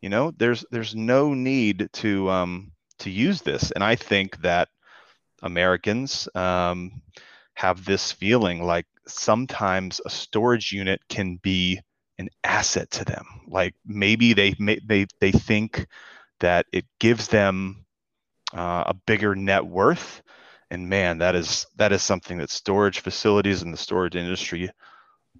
You 0.00 0.08
know, 0.08 0.32
there's 0.36 0.64
there's 0.72 0.96
no 0.96 1.32
need 1.32 1.88
to 1.94 2.28
um, 2.28 2.72
to 2.98 3.10
use 3.10 3.40
this. 3.42 3.70
And 3.70 3.84
I 3.84 3.94
think 3.94 4.42
that 4.42 4.68
Americans 5.42 6.28
um, 6.34 7.02
have 7.54 7.84
this 7.84 8.10
feeling 8.10 8.64
like 8.64 8.86
sometimes 9.06 10.00
a 10.04 10.10
storage 10.10 10.72
unit 10.72 11.00
can 11.08 11.36
be 11.36 11.80
an 12.18 12.30
asset 12.42 12.90
to 12.92 13.04
them. 13.04 13.24
Like 13.46 13.74
maybe 13.86 14.32
they 14.32 14.54
they 14.58 15.06
they 15.20 15.30
think 15.30 15.86
that 16.40 16.66
it 16.72 16.84
gives 16.98 17.28
them 17.28 17.86
uh, 18.52 18.84
a 18.88 18.94
bigger 19.06 19.36
net 19.36 19.64
worth. 19.64 20.20
And 20.72 20.88
man, 20.88 21.18
that 21.18 21.34
is 21.34 21.66
that 21.76 21.92
is 21.92 22.02
something 22.02 22.38
that 22.38 22.48
storage 22.48 23.00
facilities 23.00 23.60
and 23.60 23.74
the 23.74 23.76
storage 23.76 24.16
industry 24.16 24.70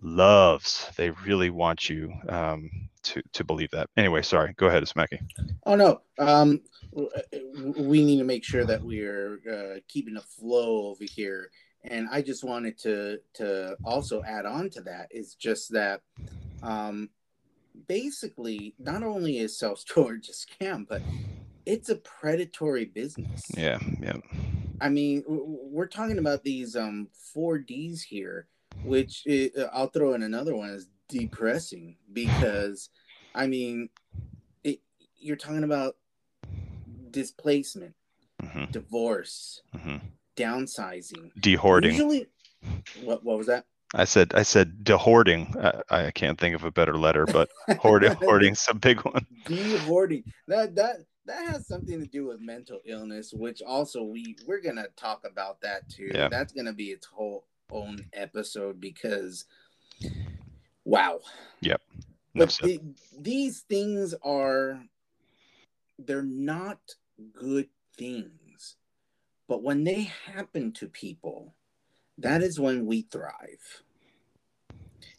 loves. 0.03 0.91
They 0.99 1.09
really 1.25 1.49
want 1.49 1.89
you 1.89 2.12
um, 2.29 2.71
to 3.05 3.23
to 3.33 3.43
believe 3.43 3.71
that. 3.71 3.89
Anyway, 3.97 4.21
sorry. 4.21 4.53
Go 4.59 4.67
ahead, 4.67 4.83
Smacky. 4.83 5.21
Oh 5.65 5.75
no. 5.75 6.03
Um, 6.19 6.61
we 6.93 8.05
need 8.05 8.19
to 8.19 8.25
make 8.25 8.45
sure 8.45 8.67
that 8.67 8.85
we 8.85 9.01
are 9.07 9.41
uh, 9.51 9.81
keeping 9.89 10.19
a 10.19 10.21
flow 10.21 10.89
over 10.89 11.05
here. 11.05 11.49
And 11.85 12.09
I 12.12 12.21
just 12.21 12.45
wanted 12.45 12.77
to 12.81 13.19
to 13.37 13.79
also 13.87 14.23
add 14.25 14.45
on 14.45 14.69
to 14.69 14.83
that 14.83 15.09
is 15.11 15.35
just 15.35 15.73
that 15.73 16.03
um, 16.62 17.09
basically 17.89 18.75
not 18.79 19.03
only 19.03 19.39
is 19.39 19.59
self 19.59 19.79
storage 19.79 20.29
a 20.29 20.33
scam, 20.33 20.87
but 20.87 21.01
it's 21.66 21.88
a 21.88 21.97
predatory 21.97 22.87
business. 22.87 23.42
Yeah, 23.57 23.78
yeah. 24.00 24.16
I 24.81 24.88
mean, 24.88 25.25
we're 25.26 25.87
talking 25.87 26.19
about 26.19 26.42
these 26.42 26.76
um 26.76 27.09
4Ds 27.37 28.02
here, 28.02 28.47
which 28.85 29.25
uh, 29.28 29.62
I'll 29.73 29.88
throw 29.88 30.14
in 30.14 30.23
another 30.23 30.54
one 30.57 30.71
is 30.71 30.88
depressing 31.09 31.97
because, 32.12 32.90
I 33.35 33.47
mean, 33.47 33.90
it, 34.64 34.81
you're 35.16 35.37
talking 35.37 35.64
about 35.64 35.97
displacement, 37.11 37.95
mm-hmm. 38.42 38.71
divorce, 38.73 39.62
mm-hmm. 39.75 39.99
downsizing, 40.37 41.33
dehoarding. 41.38 41.92
Usually, 41.92 42.26
what 43.02 43.25
what 43.25 43.38
was 43.38 43.47
that? 43.47 43.66
I 43.95 44.04
said 44.04 44.33
I 44.35 44.42
said 44.42 44.83
dehoarding. 44.83 45.54
I, 45.90 46.07
I 46.07 46.11
can't 46.11 46.40
think 46.40 46.54
of 46.54 46.64
a 46.64 46.71
better 46.71 46.97
letter, 46.97 47.26
but 47.26 47.50
hoarding 47.78 48.12
hoarding's 48.21 48.66
a 48.69 48.75
big 48.75 49.02
one. 49.02 49.26
Dehoarding. 49.47 50.25
That 50.49 50.75
that 50.76 50.97
that 51.26 51.49
has 51.49 51.67
something 51.67 52.00
to 52.00 52.07
do 52.07 52.26
with 52.26 52.41
mental 52.41 52.81
illness, 52.85 53.33
which 53.33 53.62
also 53.62 54.02
we 54.02 54.37
we're 54.47 54.61
gonna 54.61 54.87
talk 54.97 55.25
about 55.25 55.61
that 55.61 55.88
too. 55.88 56.11
Yeah. 56.14 56.29
That's 56.29 56.52
gonna 56.52 56.73
be 56.73 56.91
its 56.91 57.07
whole 57.07 57.47
own 57.71 58.05
episode 58.12 58.81
because 58.81 59.47
wow. 60.85 61.21
Yep. 61.61 61.81
But 62.35 62.59
the, 62.62 62.81
these 63.19 63.61
things 63.61 64.14
are 64.23 64.83
they're 65.99 66.23
not 66.23 66.79
good 67.33 67.69
things. 67.97 68.76
But 69.49 69.62
when 69.62 69.85
they 69.85 70.11
happen 70.26 70.73
to 70.73 70.88
people, 70.88 71.55
that 72.19 72.43
is 72.43 72.59
when 72.59 72.87
we 72.87 73.02
thrive. 73.02 73.83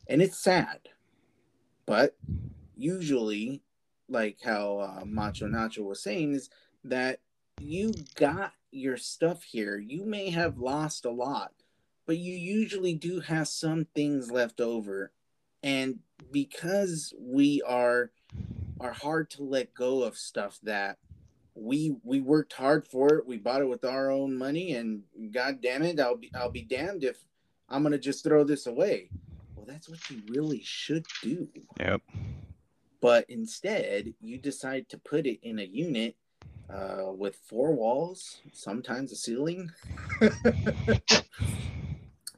And 0.07 0.22
it's 0.22 0.43
sad. 0.43 0.79
But 1.86 2.15
usually, 2.75 3.62
like 4.10 4.39
how 4.43 4.79
uh, 4.79 5.05
Macho 5.05 5.48
Nacho 5.48 5.83
was 5.83 6.03
saying, 6.03 6.33
is 6.33 6.50
that 6.83 7.19
you 7.60 7.93
got 8.15 8.53
your 8.72 8.98
stuff 8.98 9.43
here. 9.43 9.77
You 9.77 10.05
may 10.05 10.29
have 10.29 10.57
lost 10.57 11.06
a 11.06 11.12
lot, 11.12 11.54
but 12.06 12.17
you 12.17 12.36
usually 12.36 12.93
do 12.93 13.19
have 13.21 13.47
some 13.47 13.86
things 13.95 14.32
left 14.32 14.60
over. 14.60 15.12
And 15.62 15.99
because 16.32 17.13
we 17.17 17.62
are 17.62 18.12
are 18.80 18.91
hard 18.91 19.30
to 19.30 19.43
let 19.43 19.73
go 19.73 20.04
of 20.04 20.17
stuff 20.17 20.60
that 20.63 20.97
we 21.56 21.95
we 22.04 22.19
worked 22.19 22.54
hard 22.54 22.88
for 22.88 23.13
it. 23.15 23.28
We 23.28 23.38
bought 23.38 23.62
it 23.62 23.69
with 23.69 23.86
our 23.86 24.12
own 24.12 24.36
money, 24.38 24.73
and 24.73 25.04
God 25.32 25.62
damn 25.62 25.84
it, 25.84 25.99
I'll 25.99 26.17
be 26.17 26.32
I'll 26.36 26.51
be 26.51 26.63
damned 26.63 27.04
if 27.04 27.17
I'm 27.69 27.84
gonna 27.84 27.97
just 27.97 28.23
throw 28.23 28.43
this 28.43 28.67
away. 28.67 29.10
Well, 29.56 29.65
that's 29.65 29.88
what 29.88 30.10
you 30.10 30.21
really 30.30 30.62
should 30.63 31.06
do. 31.21 31.47
Yep. 31.80 32.01
But 33.04 33.30
instead, 33.30 34.13
you 34.22 34.38
decide 34.38 34.88
to 34.88 34.98
put 34.98 35.28
it 35.28 35.39
in 35.44 35.60
a 35.60 35.63
unit 35.63 36.16
uh, 36.74 37.12
with 37.12 37.36
four 37.36 37.74
walls, 37.74 38.39
sometimes 38.54 39.12
a 39.12 39.18
ceiling, 39.18 39.70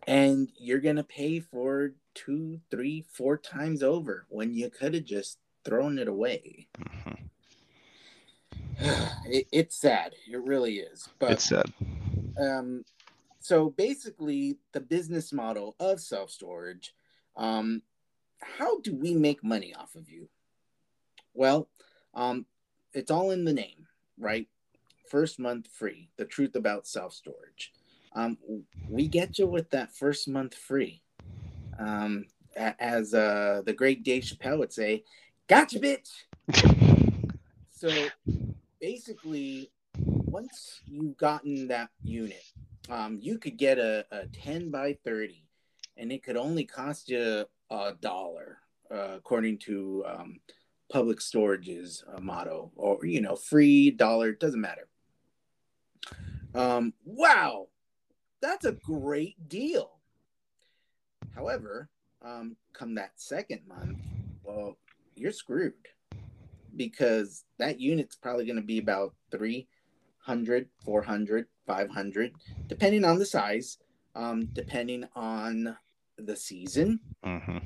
and 0.08 0.52
you're 0.58 0.80
gonna 0.80 1.04
pay 1.04 1.40
for 1.40 1.94
two, 2.16 2.62
three, 2.72 3.06
four 3.14 3.38
times 3.38 3.84
over 3.84 4.26
when 4.30 4.56
you 4.56 4.72
could 4.72 4.96
have 4.96 5.06
just 5.06 5.38
thrown 5.64 6.00
it 6.00 6.08
away. 6.08 6.68
Mm-hmm 6.80 7.26
it, 9.26 9.48
it's 9.52 9.76
sad. 9.76 10.14
It 10.28 10.42
really 10.42 10.78
is. 10.78 11.08
But 11.20 11.34
it's 11.34 11.46
sad. 11.46 11.72
Um, 12.40 12.84
so 13.40 13.70
basically, 13.70 14.58
the 14.74 14.82
business 14.82 15.32
model 15.32 15.76
of 15.80 16.02
self 16.02 16.32
storage. 16.32 16.96
Um, 17.38 17.84
how 18.42 18.80
do 18.80 18.96
we 18.96 19.14
make 19.14 19.44
money 19.44 19.74
off 19.74 19.96
of 19.96 20.10
you? 20.10 20.30
Well, 21.36 21.68
um, 22.14 22.46
it's 22.94 23.12
all 23.12 23.32
in 23.32 23.46
the 23.46 23.54
name, 23.54 23.88
right? 24.18 24.48
First 25.10 25.38
month 25.38 25.68
free. 25.72 26.10
The 26.18 26.26
truth 26.26 26.56
about 26.56 26.88
self 26.88 27.14
storage. 27.14 27.74
Um, 28.14 28.38
we 28.90 29.08
get 29.08 29.38
you 29.38 29.46
with 29.46 29.70
that 29.72 29.94
first 29.94 30.28
month 30.28 30.56
free. 30.56 31.02
Um, 31.78 32.26
as 32.56 33.14
uh, 33.14 33.62
the 33.66 33.74
great 33.74 34.04
Dave 34.04 34.24
Chappelle 34.24 34.58
would 34.60 34.72
say, 34.72 35.04
"Gotcha, 35.48 35.80
bitch." 35.80 36.10
so 37.70 37.90
basically, 38.80 39.72
once 39.98 40.82
you've 40.88 41.18
gotten 41.18 41.68
that 41.68 41.90
unit, 42.04 42.44
um, 42.90 43.20
you 43.22 43.38
could 43.38 43.58
get 43.58 43.78
a, 43.78 44.06
a 44.12 44.28
10 44.28 44.72
by 44.72 44.98
30 45.04 45.46
and 45.98 46.12
it 46.12 46.24
could 46.24 46.38
only 46.38 46.66
cost 46.66 47.10
you 47.10 47.46
a 47.70 47.94
dollar, 48.02 48.60
uh, 48.92 49.16
according 49.16 49.58
to 49.58 50.04
um, 50.08 50.40
public 50.92 51.22
storage's 51.22 52.04
uh, 52.14 52.20
motto, 52.20 52.72
or, 52.76 53.06
you 53.06 53.22
know, 53.22 53.36
free 53.36 53.92
dollar, 53.92 54.32
doesn't 54.32 54.62
matter. 54.62 54.88
Um, 56.54 56.94
wow, 57.04 57.68
that's 58.42 58.66
a 58.66 58.72
great 58.72 59.50
deal. 59.50 59.92
However, 61.36 61.90
um, 62.22 62.56
come 62.74 62.96
that 62.96 63.12
second 63.16 63.62
month, 63.68 64.00
well, 64.44 64.78
you're 65.16 65.32
screwed 65.32 65.74
because 66.76 67.44
that 67.58 67.80
unit's 67.80 68.16
probably 68.16 68.46
going 68.46 68.56
to 68.58 68.62
be 68.62 68.78
about 68.78 69.14
300 69.32 70.68
400 70.84 71.48
500 71.66 72.32
depending 72.68 73.06
on 73.06 73.18
the 73.18 73.26
size 73.26 73.78
um, 74.16 74.48
depending 74.54 75.06
on 75.16 75.76
the 76.18 76.36
season 76.36 77.00
mm-hmm. 77.26 77.58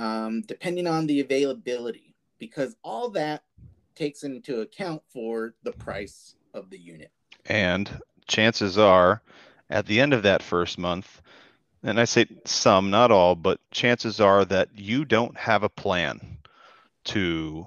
um, 0.00 0.42
depending 0.42 0.86
on 0.86 1.06
the 1.06 1.20
availability 1.20 2.11
because 2.42 2.76
all 2.82 3.08
that 3.10 3.42
takes 3.94 4.22
into 4.24 4.60
account 4.60 5.02
for 5.12 5.54
the 5.62 5.72
price 5.72 6.34
of 6.54 6.70
the 6.70 6.78
unit 6.78 7.10
and 7.46 7.90
chances 8.26 8.76
are 8.78 9.22
at 9.70 9.86
the 9.86 10.00
end 10.00 10.12
of 10.12 10.22
that 10.22 10.42
first 10.42 10.78
month 10.78 11.22
and 11.82 12.00
i 12.00 12.04
say 12.04 12.26
some 12.44 12.90
not 12.90 13.10
all 13.10 13.34
but 13.34 13.60
chances 13.70 14.20
are 14.20 14.44
that 14.44 14.68
you 14.74 15.04
don't 15.04 15.36
have 15.36 15.62
a 15.62 15.68
plan 15.68 16.38
to 17.04 17.66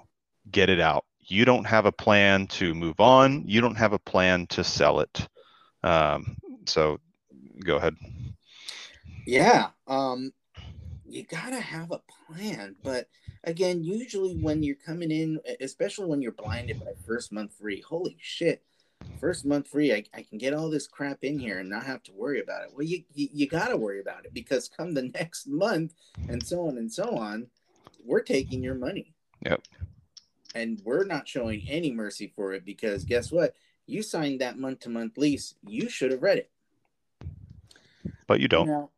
get 0.51 0.69
it 0.69 0.79
out. 0.79 1.05
You 1.21 1.45
don't 1.45 1.65
have 1.65 1.85
a 1.85 1.91
plan 1.91 2.47
to 2.47 2.73
move 2.73 2.99
on. 2.99 3.43
You 3.47 3.61
don't 3.61 3.75
have 3.75 3.93
a 3.93 3.99
plan 3.99 4.47
to 4.47 4.63
sell 4.63 4.99
it. 4.99 5.27
Um, 5.83 6.37
so 6.65 6.99
go 7.63 7.77
ahead. 7.77 7.95
Yeah. 9.25 9.69
Um, 9.87 10.31
you 11.07 11.23
gotta 11.23 11.59
have 11.59 11.91
a 11.91 12.01
plan, 12.27 12.75
but 12.83 13.09
again, 13.43 13.83
usually 13.83 14.35
when 14.35 14.63
you're 14.63 14.75
coming 14.75 15.11
in, 15.11 15.39
especially 15.61 16.07
when 16.07 16.21
you're 16.21 16.31
blinded 16.31 16.79
by 16.79 16.91
first 17.05 17.31
month 17.31 17.53
free, 17.53 17.81
holy 17.81 18.17
shit, 18.19 18.63
first 19.19 19.45
month 19.45 19.67
free, 19.67 19.93
I, 19.93 20.03
I 20.13 20.23
can 20.23 20.37
get 20.37 20.53
all 20.53 20.69
this 20.69 20.87
crap 20.87 21.23
in 21.23 21.37
here 21.37 21.59
and 21.59 21.69
not 21.69 21.85
have 21.85 22.03
to 22.03 22.13
worry 22.13 22.41
about 22.41 22.63
it. 22.63 22.71
Well, 22.73 22.85
you, 22.85 23.03
you, 23.13 23.27
you 23.31 23.47
gotta 23.47 23.77
worry 23.77 23.99
about 23.99 24.25
it 24.25 24.33
because 24.33 24.69
come 24.69 24.93
the 24.93 25.03
next 25.13 25.47
month 25.47 25.93
and 26.27 26.45
so 26.45 26.67
on 26.67 26.77
and 26.77 26.91
so 26.91 27.17
on, 27.17 27.47
we're 28.03 28.21
taking 28.21 28.63
your 28.63 28.75
money. 28.75 29.13
Yep 29.45 29.61
and 30.55 30.81
we're 30.85 31.05
not 31.05 31.27
showing 31.27 31.61
any 31.67 31.91
mercy 31.91 32.31
for 32.35 32.53
it 32.53 32.65
because 32.65 33.03
guess 33.03 33.31
what 33.31 33.53
you 33.85 34.01
signed 34.01 34.41
that 34.41 34.57
month 34.57 34.79
to 34.79 34.89
month 34.89 35.17
lease. 35.17 35.53
You 35.61 35.89
should 35.89 36.11
have 36.11 36.23
read 36.23 36.39
it. 36.39 36.49
But 38.25 38.39
you 38.39 38.47
don't. 38.47 38.67
Now, 38.67 38.89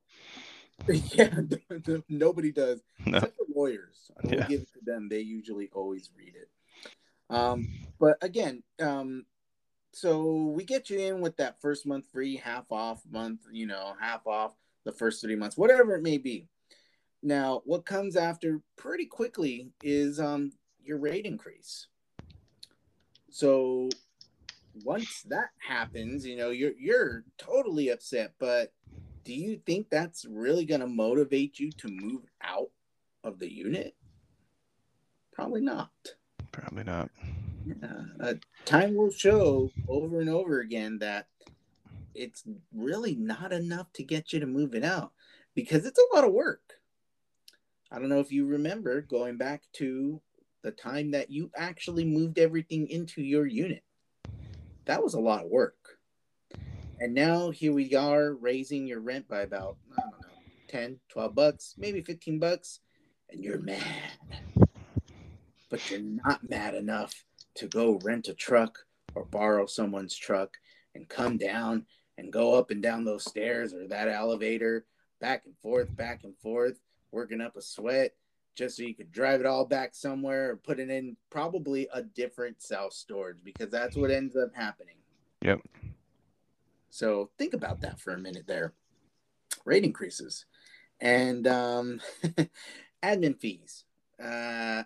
yeah, 0.88 1.40
nobody 2.10 2.52
does. 2.52 2.82
No. 3.06 3.18
Except 3.18 3.36
for 3.38 3.46
lawyers. 3.54 4.12
I 4.24 4.28
will 4.28 4.34
Yeah. 4.36 4.48
give 4.48 4.62
it 4.62 4.74
to 4.74 4.80
them. 4.84 5.10
They 5.10 5.22
usually 5.22 5.70
always 5.74 6.10
read 6.18 6.36
it. 6.36 6.50
Um, 7.30 7.68
but 8.00 8.18
again, 8.22 8.63
um, 8.80 9.26
so 9.92 10.46
we 10.56 10.63
get 10.63 10.90
you 10.90 11.00
in 11.00 11.22
with 11.22 11.36
that 11.38 11.60
first 11.60 11.86
month 11.86 12.06
free, 12.12 12.36
half 12.38 12.72
off 12.72 13.02
month, 13.10 13.42
you 13.52 13.66
know, 13.66 13.96
half 14.00 14.26
off 14.28 14.56
the 14.86 14.92
first 14.92 15.22
three 15.22 15.36
months, 15.36 15.58
whatever 15.58 15.96
it 15.96 16.04
may 16.04 16.18
be. 16.18 16.48
Now, 17.24 17.62
what 17.66 17.86
comes 17.86 18.16
after 18.16 18.62
pretty 18.78 19.06
quickly 19.06 19.72
is 19.84 20.20
um 20.20 20.52
your 20.84 21.00
rate 21.00 21.26
increase. 21.26 21.88
So 23.30 23.90
once 24.84 25.24
that 25.24 25.50
happens, 25.58 26.26
you 26.26 26.38
know, 26.38 26.52
you're 26.52 26.74
you're 26.80 27.26
totally 27.38 27.90
upset, 27.90 28.36
but 28.40 28.72
do 29.28 29.34
you 29.34 29.60
think 29.66 29.90
that's 29.90 30.24
really 30.24 30.63
going 30.63 30.80
to 30.80 30.88
motivate 30.88 31.60
you 31.60 31.70
to 31.74 31.90
move 31.90 32.22
out 32.42 32.70
of 33.26 33.40
the 33.40 33.54
unit? 33.54 33.94
Probably 35.34 35.60
not. 35.60 35.92
Probably 36.54 36.86
not. 36.86 37.10
Yeah. 37.66 38.04
Uh, 38.22 38.34
time 38.63 38.96
will 38.96 39.12
show 39.12 39.70
over 39.90 40.22
and 40.22 40.30
over 40.30 40.62
again 40.62 41.00
that 41.00 41.28
it's 42.16 42.46
really 42.74 43.16
not 43.16 43.52
enough 43.52 43.92
to 43.96 44.04
get 44.04 44.32
you 44.32 44.40
to 44.40 44.46
move 44.46 44.74
it 44.74 44.86
out 44.86 45.12
because 45.56 45.86
it's 45.86 46.00
a 46.00 46.16
lot 46.16 46.24
of 46.24 46.32
work. 46.32 46.76
I 47.92 48.00
don't 48.00 48.08
know 48.08 48.22
if 48.22 48.32
you 48.32 48.46
remember 48.46 49.02
going 49.02 49.36
back 49.36 49.63
to 49.74 50.22
the 50.63 50.72
time 50.72 51.12
that 51.12 51.30
you 51.30 51.52
actually 51.54 52.06
moved 52.06 52.40
everything 52.40 52.88
into 52.88 53.22
your 53.22 53.46
unit. 53.46 53.84
That 54.86 55.04
was 55.04 55.16
a 55.16 55.20
lot 55.20 55.44
of 55.44 55.52
work. 55.52 55.87
And 57.00 57.14
now 57.14 57.52
here 57.52 57.74
we 57.74 57.94
are 57.96 58.34
raising 58.34 58.88
your 58.88 59.02
rent 59.02 59.28
by 59.28 59.42
about, 59.42 59.78
I 59.98 60.02
don't 60.02 60.12
know, 60.12 60.28
10, 60.68 61.00
12 61.10 61.36
bucks, 61.36 61.76
maybe 61.78 62.02
15 62.02 62.40
bucks, 62.40 62.80
and 63.30 63.44
you're 63.44 63.60
mad. 63.60 63.84
But 65.70 65.92
you're 65.92 66.02
not 66.02 66.50
mad 66.50 66.74
enough 66.74 67.14
to 67.56 67.68
go 67.68 68.00
rent 68.04 68.30
a 68.30 68.34
truck 68.34 68.80
or 69.16 69.26
borrow 69.26 69.66
someone's 69.66 70.16
truck 70.16 70.58
and 70.96 71.08
come 71.08 71.38
down 71.38 71.86
and 72.18 72.34
go 72.34 72.56
up 72.56 72.72
and 72.72 72.82
down 72.82 73.06
those 73.06 73.26
stairs 73.26 73.74
or 73.74 73.88
that 73.88 74.08
elevator 74.08 74.86
back 75.22 75.44
and 75.46 75.56
forth, 75.62 75.96
back 75.96 76.24
and 76.24 76.36
forth, 76.38 76.80
working 77.12 77.42
up 77.42 77.56
a 77.56 77.62
sweat 77.62 78.14
just 78.56 78.78
so 78.78 78.84
you 78.84 78.96
could 78.96 79.12
drive 79.12 79.40
it 79.40 79.46
all 79.46 79.66
back 79.66 79.94
somewhere 79.94 80.52
or 80.52 80.58
put 80.58 80.80
it 80.80 80.90
in 80.90 81.16
probably 81.30 81.88
a 81.94 82.02
different 82.02 82.60
self 82.62 82.92
storage 82.92 83.38
because 83.44 83.70
that's 83.70 83.96
what 83.96 84.10
ends 84.10 84.36
up 84.36 84.50
happening. 84.56 84.96
Yep. 85.44 85.60
So 86.89 87.30
think 87.38 87.54
about 87.54 87.82
that 87.82 88.00
for 88.00 88.13
a 88.13 88.17
minute 88.17 88.47
there. 88.47 88.73
Rate 89.65 89.84
increases 89.84 90.45
and 91.00 91.47
um, 91.47 92.02
admin 93.04 93.39
fees. 93.39 93.86
Uh, 94.23 94.84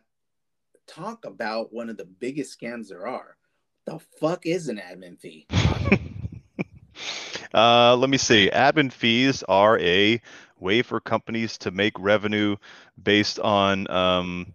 talk 0.88 1.26
about 1.26 1.74
one 1.74 1.90
of 1.90 1.98
the 1.98 2.06
biggest 2.06 2.60
scams 2.60 2.90
there 2.90 3.08
are. 3.08 3.38
The 3.86 4.00
fuck 4.20 4.46
is 4.46 4.68
an 4.68 4.78
admin 4.78 5.20
fee? 5.20 5.48
uh, 7.54 7.96
let 7.96 8.10
me 8.10 8.18
see. 8.18 8.50
Admin 8.54 8.92
fees 8.92 9.44
are 9.44 9.80
a 9.80 10.22
way 10.60 10.82
for 10.82 11.00
companies 11.00 11.58
to 11.60 11.72
make 11.72 11.98
revenue 12.00 12.56
based 13.02 13.40
on 13.40 13.90
um, 13.90 14.54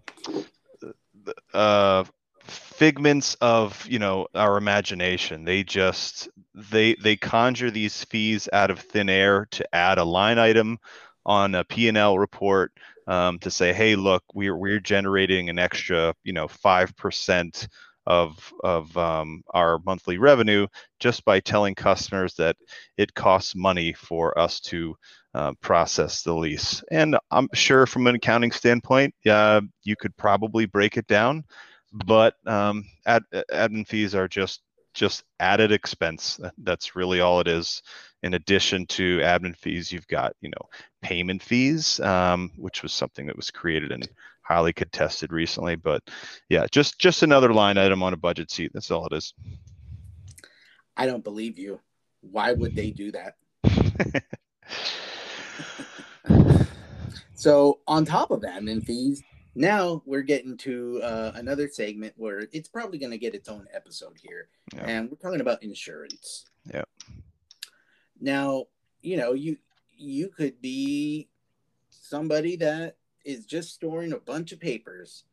uh, 1.53 2.05
figments 2.77 3.35
of 3.41 3.87
you 3.89 3.99
know 3.99 4.27
our 4.35 4.57
imagination. 4.57 5.45
They 5.45 5.65
just 5.65 6.29
they 6.55 6.95
they 6.95 7.17
conjure 7.17 7.71
these 7.71 8.05
fees 8.05 8.49
out 8.53 8.71
of 8.71 8.81
thin 8.81 9.09
air 9.09 9.47
to 9.53 9.75
add 9.75 9.99
a 9.99 10.05
line 10.05 10.39
item 10.39 10.79
on 11.25 11.55
a 11.57 11.65
P&L 11.65 12.19
report 12.19 12.73
um, 13.09 13.39
to 13.41 13.51
say, 13.51 13.73
hey, 13.73 13.97
look, 13.97 14.23
we're 14.35 14.57
we're 14.57 14.81
generating 14.81 15.49
an 15.49 15.59
extra 15.59 16.15
you 16.25 16.33
know 16.33 16.49
five 16.49 16.97
percent 16.97 17.69
of 18.07 18.53
of 18.63 18.97
um, 18.97 19.43
our 19.53 19.81
monthly 19.85 20.19
revenue 20.19 20.67
just 21.01 21.25
by 21.25 21.41
telling 21.41 21.75
customers 21.75 22.35
that 22.35 22.57
it 22.97 23.15
costs 23.15 23.55
money 23.57 23.93
for 23.93 24.39
us 24.39 24.61
to 24.61 24.95
uh, 25.35 25.53
process 25.61 26.23
the 26.23 26.33
lease. 26.35 26.83
And 26.91 27.17
I'm 27.31 27.49
sure 27.53 27.87
from 27.87 28.07
an 28.07 28.15
accounting 28.15 28.53
standpoint, 28.53 29.15
yeah, 29.25 29.61
you 29.83 29.97
could 29.97 30.17
probably 30.17 30.67
break 30.67 30.97
it 30.97 31.07
down, 31.07 31.45
but 32.05 32.35
um, 32.47 32.85
ad, 33.07 33.25
admin 33.33 33.87
fees 33.87 34.15
are 34.15 34.29
just 34.29 34.63
just 34.95 35.25
added 35.41 35.73
expense. 35.73 36.41
That's 36.59 36.97
really 36.97 37.21
all 37.21 37.41
it 37.41 37.49
is. 37.49 37.83
In 38.23 38.35
addition 38.35 38.87
to 38.87 39.19
admin 39.19 39.57
fees, 39.57 39.93
you've 39.93 40.09
got 40.09 40.35
you 40.41 40.51
know 40.51 40.69
payment 41.03 41.43
fees, 41.43 42.01
um, 42.01 42.51
which 42.57 42.83
was 42.83 42.93
something 42.93 43.27
that 43.27 43.37
was 43.37 43.51
created 43.51 43.93
and 43.93 44.09
highly 44.43 44.73
contested 44.73 45.33
recently. 45.33 45.77
But 45.77 46.03
yeah, 46.49 46.67
just 46.71 46.99
just 46.99 47.23
another 47.23 47.53
line 47.53 47.79
item 47.79 48.03
on 48.03 48.13
a 48.13 48.17
budget 48.17 48.51
sheet. 48.51 48.73
That's 48.75 48.91
all 48.91 49.07
it 49.07 49.13
is. 49.15 49.35
I 50.97 51.07
don't 51.07 51.25
believe 51.25 51.59
you. 51.59 51.81
Why 52.23 52.53
would 52.53 52.75
they 52.75 52.91
do 52.91 53.13
that? 53.13 53.35
so 57.35 57.81
on 57.87 58.05
top 58.05 58.31
of 58.31 58.41
admin 58.41 58.85
fees, 58.85 59.23
now 59.57 60.03
we're 60.07 60.23
getting 60.23 60.57
to 60.59 61.01
uh, 61.03 61.33
another 61.35 61.67
segment 61.69 62.15
where 62.17 62.47
it's 62.53 62.69
probably 62.69 62.99
going 62.99 63.11
to 63.11 63.19
get 63.19 63.35
its 63.35 63.49
own 63.49 63.67
episode 63.75 64.17
here, 64.23 64.49
Yeah. 64.75 64.85
and 64.87 65.11
we're 65.11 65.17
talking 65.17 65.41
about 65.41 65.63
insurance. 65.63 66.45
Yeah. 66.73 66.85
Now, 68.21 68.65
you 69.03 69.17
know, 69.17 69.33
you 69.33 69.57
you 69.99 70.29
could 70.29 70.61
be 70.61 71.29
somebody 71.91 72.57
that 72.57 72.97
is 73.25 73.45
just 73.47 73.75
storing 73.75 74.13
a 74.13 74.19
bunch 74.19 74.53
of 74.53 74.61
papers, 74.61 75.25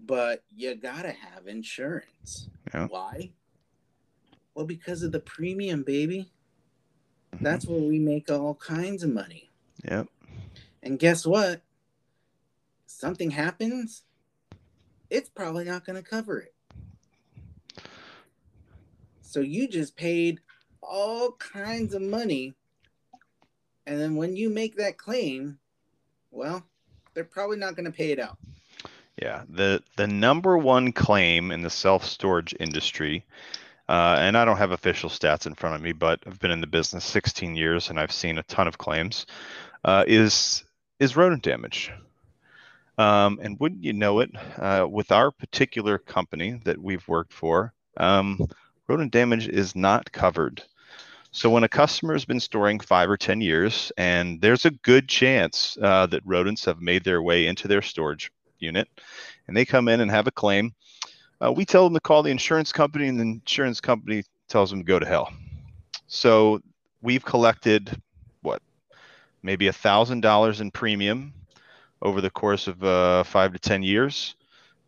but 0.00 0.42
you 0.54 0.74
gotta 0.74 1.10
have 1.12 1.46
insurance. 1.46 2.48
Yeah. 2.72 2.86
Why? 2.86 3.32
Well, 4.54 4.66
because 4.66 5.02
of 5.02 5.12
the 5.12 5.20
premium, 5.20 5.82
baby. 5.82 6.30
That's 7.40 7.66
where 7.66 7.80
we 7.80 7.98
make 7.98 8.30
all 8.30 8.54
kinds 8.54 9.02
of 9.02 9.10
money. 9.10 9.50
Yep. 9.84 10.06
And 10.82 10.98
guess 10.98 11.26
what? 11.26 11.60
Something 12.98 13.30
happens, 13.30 14.04
it's 15.10 15.28
probably 15.28 15.64
not 15.66 15.84
going 15.84 16.02
to 16.02 16.08
cover 16.08 16.40
it. 16.40 16.54
So 19.20 19.40
you 19.40 19.68
just 19.68 19.96
paid 19.96 20.40
all 20.80 21.32
kinds 21.32 21.92
of 21.92 22.00
money. 22.00 22.54
And 23.86 24.00
then 24.00 24.16
when 24.16 24.34
you 24.34 24.48
make 24.48 24.78
that 24.78 24.96
claim, 24.96 25.58
well, 26.30 26.64
they're 27.12 27.24
probably 27.24 27.58
not 27.58 27.76
going 27.76 27.84
to 27.84 27.92
pay 27.92 28.12
it 28.12 28.18
out. 28.18 28.38
Yeah, 29.20 29.42
the 29.46 29.82
the 29.96 30.06
number 30.06 30.56
one 30.56 30.92
claim 30.92 31.50
in 31.50 31.60
the 31.60 31.68
self 31.68 32.02
storage 32.02 32.54
industry, 32.58 33.26
uh, 33.90 34.16
and 34.20 34.38
I 34.38 34.46
don't 34.46 34.56
have 34.56 34.70
official 34.70 35.10
stats 35.10 35.46
in 35.46 35.54
front 35.54 35.76
of 35.76 35.82
me, 35.82 35.92
but 35.92 36.20
I've 36.26 36.40
been 36.40 36.50
in 36.50 36.62
the 36.62 36.66
business 36.66 37.04
16 37.04 37.56
years 37.56 37.90
and 37.90 38.00
I've 38.00 38.10
seen 38.12 38.38
a 38.38 38.42
ton 38.44 38.66
of 38.66 38.78
claims, 38.78 39.26
uh, 39.84 40.04
is 40.06 40.64
is 40.98 41.14
rodent 41.14 41.42
damage. 41.42 41.92
Um, 42.98 43.38
and 43.42 43.60
wouldn't 43.60 43.84
you 43.84 43.92
know 43.92 44.20
it, 44.20 44.30
uh, 44.56 44.86
with 44.88 45.12
our 45.12 45.30
particular 45.30 45.98
company 45.98 46.60
that 46.64 46.80
we've 46.80 47.06
worked 47.06 47.32
for, 47.32 47.74
um, 47.98 48.40
rodent 48.88 49.12
damage 49.12 49.48
is 49.48 49.76
not 49.76 50.10
covered. 50.12 50.62
So 51.30 51.50
when 51.50 51.64
a 51.64 51.68
customer 51.68 52.14
has 52.14 52.24
been 52.24 52.40
storing 52.40 52.80
five 52.80 53.10
or 53.10 53.18
10 53.18 53.42
years, 53.42 53.92
and 53.98 54.40
there's 54.40 54.64
a 54.64 54.70
good 54.70 55.08
chance 55.08 55.76
uh, 55.82 56.06
that 56.06 56.22
rodents 56.24 56.64
have 56.64 56.80
made 56.80 57.04
their 57.04 57.20
way 57.20 57.46
into 57.46 57.68
their 57.68 57.82
storage 57.82 58.32
unit, 58.58 58.88
and 59.46 59.54
they 59.54 59.66
come 59.66 59.88
in 59.88 60.00
and 60.00 60.10
have 60.10 60.26
a 60.26 60.30
claim, 60.30 60.72
uh, 61.44 61.52
we 61.52 61.66
tell 61.66 61.84
them 61.84 61.94
to 61.94 62.00
call 62.00 62.22
the 62.22 62.30
insurance 62.30 62.72
company, 62.72 63.08
and 63.08 63.18
the 63.18 63.24
insurance 63.24 63.80
company 63.80 64.22
tells 64.48 64.70
them 64.70 64.78
to 64.80 64.84
go 64.84 64.98
to 64.98 65.06
hell. 65.06 65.30
So 66.06 66.60
we've 67.02 67.24
collected 67.24 68.00
what, 68.40 68.62
maybe 69.42 69.66
a 69.66 69.72
thousand 69.72 70.22
dollars 70.22 70.60
in 70.60 70.70
premium 70.70 71.34
over 72.02 72.20
the 72.20 72.30
course 72.30 72.66
of 72.66 72.82
uh, 72.82 73.24
five 73.24 73.52
to 73.52 73.58
ten 73.58 73.82
years, 73.82 74.34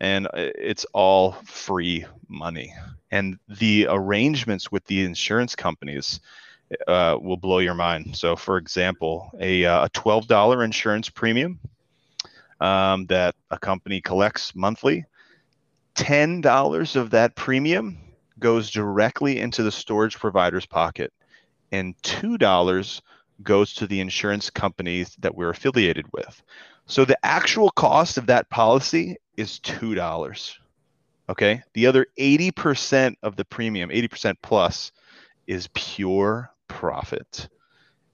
and 0.00 0.28
it's 0.34 0.86
all 0.92 1.32
free 1.44 2.04
money. 2.28 2.74
And 3.10 3.38
the 3.48 3.86
arrangements 3.88 4.70
with 4.70 4.84
the 4.86 5.04
insurance 5.04 5.56
companies 5.56 6.20
uh, 6.86 7.18
will 7.20 7.36
blow 7.36 7.58
your 7.58 7.74
mind. 7.74 8.16
So, 8.16 8.36
for 8.36 8.58
example, 8.58 9.30
a, 9.40 9.64
uh, 9.64 9.86
a 9.86 9.90
$12 9.90 10.64
insurance 10.64 11.08
premium 11.08 11.58
um, 12.60 13.06
that 13.06 13.34
a 13.50 13.58
company 13.58 14.00
collects 14.00 14.54
monthly, 14.54 15.06
$10 15.94 16.96
of 16.96 17.10
that 17.10 17.34
premium 17.34 17.98
goes 18.38 18.70
directly 18.70 19.40
into 19.40 19.62
the 19.62 19.72
storage 19.72 20.18
provider's 20.18 20.66
pocket, 20.66 21.12
and 21.72 21.96
$2 22.02 23.00
goes 23.42 23.74
to 23.74 23.86
the 23.86 24.00
insurance 24.00 24.50
companies 24.50 25.16
that 25.20 25.34
we're 25.34 25.50
affiliated 25.50 26.06
with. 26.12 26.42
So 26.88 27.04
the 27.04 27.18
actual 27.24 27.70
cost 27.70 28.16
of 28.16 28.26
that 28.26 28.48
policy 28.48 29.16
is 29.36 29.60
$2. 29.60 30.54
Okay. 31.28 31.62
The 31.74 31.86
other 31.86 32.06
80% 32.18 33.14
of 33.22 33.36
the 33.36 33.44
premium, 33.44 33.90
80% 33.90 34.36
plus, 34.42 34.92
is 35.46 35.68
pure 35.74 36.50
profit. 36.66 37.48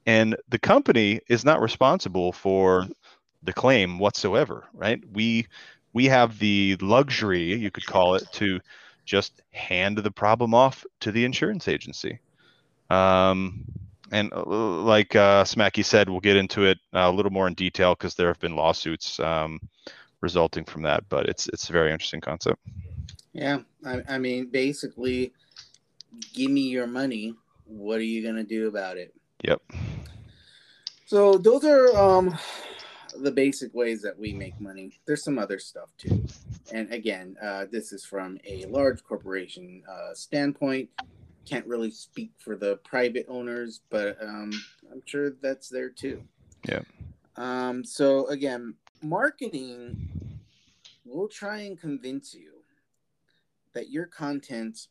And 0.06 0.36
the 0.48 0.58
company 0.58 1.20
is 1.28 1.44
not 1.44 1.60
responsible 1.60 2.32
for 2.32 2.86
the 3.44 3.52
claim 3.52 3.98
whatsoever, 3.98 4.64
right? 4.74 5.00
We 5.12 5.46
we 5.92 6.06
have 6.06 6.40
the 6.40 6.76
luxury, 6.80 7.54
you 7.54 7.70
could 7.70 7.86
call 7.86 8.16
it, 8.16 8.24
to 8.32 8.58
just 9.04 9.42
hand 9.52 9.98
the 9.98 10.10
problem 10.10 10.52
off 10.52 10.84
to 11.00 11.12
the 11.12 11.24
insurance 11.24 11.68
agency. 11.68 12.18
Um, 12.90 13.64
and 14.10 14.32
uh, 14.32 14.44
like 14.44 15.14
uh, 15.16 15.44
Smacky 15.44 15.84
said, 15.84 16.08
we'll 16.08 16.20
get 16.20 16.36
into 16.36 16.64
it 16.64 16.78
uh, 16.94 17.00
a 17.00 17.12
little 17.12 17.32
more 17.32 17.46
in 17.46 17.54
detail 17.54 17.94
because 17.94 18.14
there 18.14 18.28
have 18.28 18.38
been 18.40 18.56
lawsuits 18.56 19.18
um, 19.20 19.60
resulting 20.20 20.64
from 20.64 20.82
that. 20.82 21.04
But 21.08 21.28
it's 21.28 21.48
it's 21.48 21.68
a 21.68 21.72
very 21.72 21.92
interesting 21.92 22.20
concept. 22.20 22.60
Yeah, 23.32 23.60
I, 23.84 24.02
I 24.08 24.18
mean, 24.18 24.46
basically, 24.50 25.32
give 26.32 26.50
me 26.50 26.62
your 26.62 26.86
money. 26.86 27.34
What 27.66 27.98
are 27.98 28.04
you 28.04 28.24
gonna 28.24 28.44
do 28.44 28.68
about 28.68 28.96
it? 28.96 29.14
Yep. 29.42 29.62
So 31.06 31.36
those 31.38 31.64
are 31.64 31.94
um, 31.96 32.36
the 33.20 33.30
basic 33.30 33.74
ways 33.74 34.02
that 34.02 34.18
we 34.18 34.32
make 34.32 34.58
money. 34.60 34.92
There's 35.06 35.22
some 35.22 35.38
other 35.38 35.58
stuff 35.58 35.90
too. 35.98 36.24
And 36.72 36.92
again, 36.92 37.36
uh, 37.42 37.66
this 37.70 37.92
is 37.92 38.04
from 38.04 38.38
a 38.46 38.64
large 38.66 39.02
corporation 39.04 39.82
uh, 39.90 40.14
standpoint. 40.14 40.88
Can't 41.46 41.66
really 41.66 41.90
speak 41.90 42.32
for 42.38 42.56
the 42.56 42.76
private 42.78 43.26
owners, 43.28 43.80
but 43.90 44.16
um, 44.22 44.50
I'm 44.90 45.02
sure 45.04 45.32
that's 45.42 45.68
there 45.68 45.90
too. 45.90 46.22
Yeah. 46.68 46.80
Um, 47.36 47.84
so 47.84 48.26
again, 48.28 48.74
marketing 49.02 50.40
will 51.04 51.28
try 51.28 51.58
and 51.58 51.78
convince 51.78 52.34
you 52.34 52.52
that 53.74 53.90
your 53.90 54.06
contents 54.06 54.88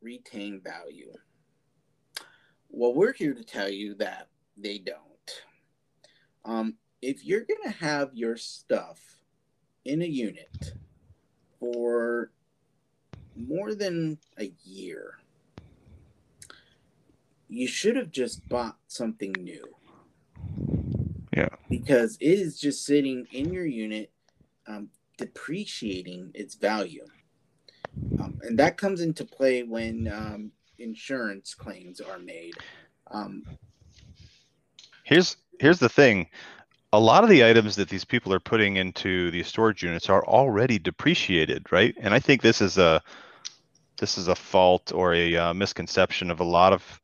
retain 0.00 0.60
value. 0.60 1.12
Well, 2.70 2.94
we're 2.94 3.12
here 3.12 3.34
to 3.34 3.44
tell 3.44 3.68
you 3.68 3.94
that 3.96 4.28
they 4.56 4.78
don't. 4.78 5.42
Um, 6.44 6.76
if 7.02 7.24
you're 7.24 7.44
going 7.44 7.62
to 7.64 7.84
have 7.84 8.10
your 8.14 8.36
stuff 8.36 9.00
in 9.84 10.02
a 10.02 10.06
unit 10.06 10.74
for 11.58 12.30
more 13.36 13.74
than 13.74 14.18
a 14.38 14.52
year, 14.64 15.19
you 17.50 17.66
should 17.66 17.96
have 17.96 18.10
just 18.10 18.48
bought 18.48 18.76
something 18.86 19.32
new. 19.32 19.64
Yeah. 21.36 21.48
Because 21.68 22.16
it 22.20 22.38
is 22.38 22.58
just 22.58 22.84
sitting 22.86 23.26
in 23.32 23.52
your 23.52 23.66
unit, 23.66 24.10
um, 24.66 24.88
depreciating 25.18 26.30
its 26.34 26.54
value. 26.54 27.06
Um, 28.20 28.38
and 28.42 28.58
that 28.58 28.76
comes 28.76 29.00
into 29.00 29.24
play 29.24 29.64
when 29.64 30.08
um, 30.08 30.52
insurance 30.78 31.54
claims 31.54 32.00
are 32.00 32.18
made. 32.18 32.54
Um, 33.10 33.42
here's 35.04 35.36
here's 35.58 35.80
the 35.80 35.88
thing 35.88 36.28
a 36.92 36.98
lot 37.00 37.22
of 37.22 37.30
the 37.30 37.44
items 37.44 37.76
that 37.76 37.88
these 37.88 38.04
people 38.04 38.32
are 38.32 38.40
putting 38.40 38.76
into 38.76 39.30
these 39.30 39.46
storage 39.46 39.82
units 39.82 40.08
are 40.08 40.24
already 40.26 40.78
depreciated 40.78 41.70
right 41.72 41.96
and 42.00 42.14
i 42.14 42.18
think 42.20 42.42
this 42.42 42.60
is 42.60 42.78
a 42.78 43.02
this 43.98 44.16
is 44.16 44.28
a 44.28 44.34
fault 44.34 44.92
or 44.94 45.12
a 45.12 45.36
uh, 45.36 45.52
misconception 45.52 46.30
of 46.30 46.40
a 46.40 46.44
lot 46.44 46.72
of 46.72 47.00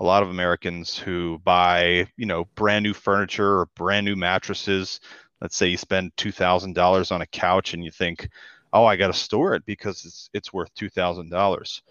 a 0.00 0.04
lot 0.04 0.22
of 0.22 0.30
americans 0.30 0.96
who 0.96 1.40
buy 1.44 2.06
you 2.16 2.26
know 2.26 2.44
brand 2.54 2.82
new 2.82 2.94
furniture 2.94 3.60
or 3.60 3.66
brand 3.74 4.04
new 4.04 4.16
mattresses. 4.16 5.00
Let's 5.40 5.56
say 5.56 5.68
you 5.68 5.76
spend 5.76 6.16
$2000 6.16 7.12
on 7.12 7.22
a 7.22 7.26
couch 7.26 7.72
and 7.72 7.84
you 7.84 7.92
think 7.92 8.28
oh 8.72 8.84
i 8.84 8.96
got 8.96 9.06
to 9.06 9.12
store 9.12 9.54
it 9.54 9.64
because 9.64 10.04
it's 10.04 10.30
it's 10.34 10.52
worth 10.52 10.74
$2000 10.74 11.82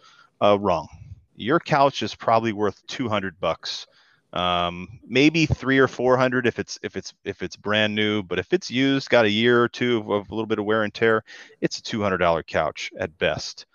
uh, 0.42 0.60
wrong. 0.60 0.88
Your 1.36 1.60
couch 1.60 2.04
is 2.04 2.16
probably 2.16 2.52
worth 2.54 2.86
200 2.88 3.40
bucks. 3.40 3.88
Um, 4.34 5.00
maybe 5.08 5.46
three 5.46 5.80
or 5.80 5.88
four 5.88 6.18
hundred 6.18 6.48
if 6.48 6.60
it's 6.60 6.78
if 6.84 6.98
it's 6.98 7.14
if 7.24 7.42
it's 7.42 7.56
brand 7.56 7.96
new 7.96 8.22
but 8.22 8.40
if 8.40 8.52
it's 8.52 8.70
used 8.70 9.10
got 9.10 9.24
a 9.24 9.30
year 9.30 9.64
or 9.64 9.70
two 9.70 9.98
of, 9.98 10.10
of 10.10 10.30
a 10.30 10.36
little 10.36 10.46
bit 10.46 10.60
of 10.60 10.66
wear 10.66 10.84
and 10.84 10.94
tear 10.94 11.24
it's 11.62 11.80
a 11.80 11.82
$200 11.82 12.46
couch 12.46 12.92
at 13.00 13.18
best. 13.18 13.66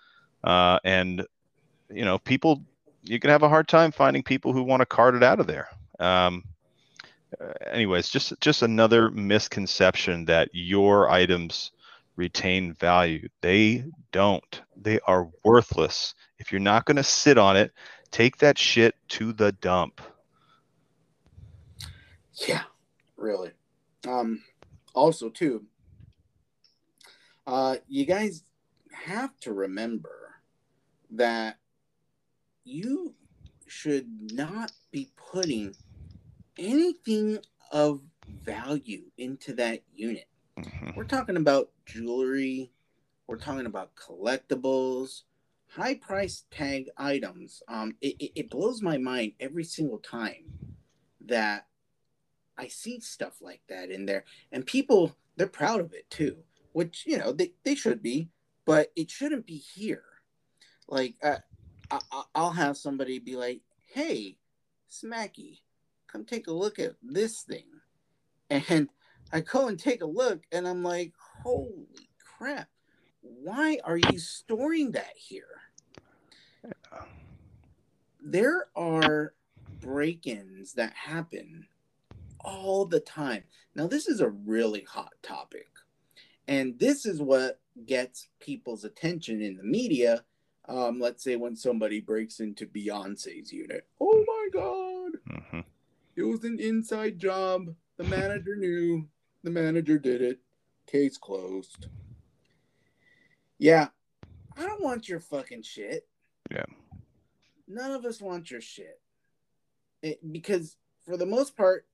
Uh, 0.45 0.79
and 0.85 1.27
you 1.91 2.05
know 2.05 2.19
people 2.19 2.63
you 3.03 3.19
can 3.19 3.31
have 3.31 3.43
a 3.43 3.49
hard 3.49 3.69
time 3.69 3.93
finding 3.93 4.23
people 4.23 4.53
who 4.53 4.63
want 4.63 4.81
to 4.81 4.87
cart 4.87 5.15
it 5.15 5.23
out 5.23 5.41
of 5.41 5.47
there. 5.47 5.69
Um, 5.99 6.45
uh, 7.41 7.53
anyways 7.71 8.09
just 8.09 8.35
just 8.41 8.63
another 8.63 9.11
misconception 9.11 10.27
that 10.27 10.51
your 10.53 11.11
items 11.11 11.73
retain 12.17 12.75
value. 12.75 13.29
They 13.41 13.85
don't. 14.11 14.63
They 14.77 15.01
are 15.07 15.29
worthless. 15.45 16.15
If 16.39 16.53
you're 16.53 16.61
not 16.61 16.85
going 16.85 16.97
to 16.97 17.05
sit 17.05 17.39
on 17.39 17.57
it 17.57 17.73
take 18.13 18.37
that 18.39 18.57
shit 18.57 18.95
to 19.09 19.33
the 19.33 19.51
dump. 19.51 20.01
Yeah, 22.47 22.63
really. 23.17 23.51
Um, 24.07 24.45
also, 24.95 25.29
too, 25.31 25.65
uh, 27.47 27.77
you 27.89 28.05
guys 28.05 28.45
have 28.93 29.39
to 29.41 29.53
remember 29.53 30.35
that 31.11 31.59
you 32.65 33.15
should 33.67 34.07
not 34.33 34.73
be 34.91 35.11
putting 35.17 35.75
anything 36.59 37.39
of 37.71 38.03
value 38.45 39.03
into 39.19 39.55
that 39.55 39.83
unit. 39.95 40.27
Mm-hmm. 40.59 40.91
We're 40.95 41.05
talking 41.05 41.37
about 41.37 41.71
jewelry, 41.87 42.71
we're 43.27 43.39
talking 43.39 43.67
about 43.67 43.95
collectibles, 43.97 45.23
high 45.69 45.95
price 45.95 46.45
tag 46.51 46.91
items. 46.99 47.63
Um, 47.69 47.97
it, 48.01 48.17
it, 48.19 48.33
it 48.35 48.51
blows 48.51 48.83
my 48.83 48.99
mind 48.99 49.33
every 49.41 49.65
single 49.65 49.99
time 49.99 50.45
that 51.27 51.67
I 52.59 52.69
see 52.69 53.01
stuff 53.01 53.41
like 53.41 53.63
that 53.69 53.91
in 53.91 54.05
there, 54.07 54.25
and 54.51 54.67
people 54.67 55.17
they're 55.37 55.47
proud 55.47 55.81
of 55.81 55.95
it 55.95 56.09
too, 56.11 56.37
which 56.73 57.05
you 57.07 57.17
know 57.17 57.33
they, 57.33 57.55
they 57.65 57.75
should 57.75 58.03
be, 58.03 58.29
but 58.67 58.93
it 58.95 59.11
shouldn't 59.11 59.47
be 59.47 59.57
here. 59.57 60.05
Like 60.89 61.15
uh, 61.23 61.39
I, 61.93 62.23
I'll 62.35 62.53
have 62.53 62.77
somebody 62.77 63.19
be 63.19 63.37
like, 63.37 63.61
"Hey, 63.93 64.39
Smacky, 64.91 65.61
come 66.07 66.25
take 66.25 66.47
a 66.47 66.53
look 66.53 66.79
at 66.79 66.97
this 67.03 67.43
thing," 67.43 67.67
and 68.51 68.89
I 69.33 69.41
go 69.41 69.69
and 69.69 69.79
take 69.79 70.03
a 70.03 70.07
look, 70.07 70.43
and 70.51 70.67
I'm 70.67 70.83
like, 70.83 71.13
"Holy 71.43 72.09
crap! 72.39 72.69
Why 73.21 73.79
are 73.85 73.99
you 73.99 74.19
storing 74.19 74.93
that 74.93 75.17
here?" 75.17 75.45
There 78.21 78.69
are 78.77 79.35
break-ins 79.81 80.75
that 80.75 80.95
happen 80.95 81.67
all 82.41 82.87
the 82.87 83.01
time. 83.01 83.45
Now, 83.75 83.87
this 83.87 84.07
is 84.09 84.21
a 84.21 84.31
really 84.31 84.83
hot 84.83 85.13
topic. 85.23 85.69
And 86.49 86.79
this 86.79 87.05
is 87.05 87.21
what 87.21 87.61
gets 87.87 88.29
people's 88.41 88.85
attention 88.85 89.43
in 89.43 89.57
the 89.57 89.65
media. 89.65 90.25
Um, 90.69 91.01
let's 91.01 91.25
say 91.25 91.37
when 91.37 91.57
somebody 91.57 92.01
breaks 92.01 92.41
into 92.41 92.67
Beyonce's 92.67 93.53
unit. 93.53 93.87
Oh 94.01 94.25
my 94.27 94.49
God. 94.53 95.13
Mm-hmm. 95.29 95.61
It 96.17 96.23
was 96.23 96.45
an 96.45 96.61
inside 96.61 97.19
job. 97.19 97.75
The 97.97 98.05
manager 98.05 98.57
knew. 98.57 99.09
The 99.43 99.51
manager 99.51 99.99
did 99.99 100.23
it. 100.23 100.39
Case 100.87 101.19
closed. 101.19 101.87
Yeah. 103.59 103.89
I 104.57 104.67
don't 104.67 104.83
want 104.83 105.09
your 105.09 105.21
fucking 105.21 105.63
shit. 105.63 106.07
Yeah. 106.51 106.65
None 107.67 107.93
of 107.93 108.05
us 108.05 108.21
want 108.21 108.51
your 108.51 108.61
shit. 108.61 109.01
It, 110.03 110.33
because 110.33 110.77
for 111.05 111.17
the 111.17 111.27
most 111.27 111.57
part, 111.57 111.87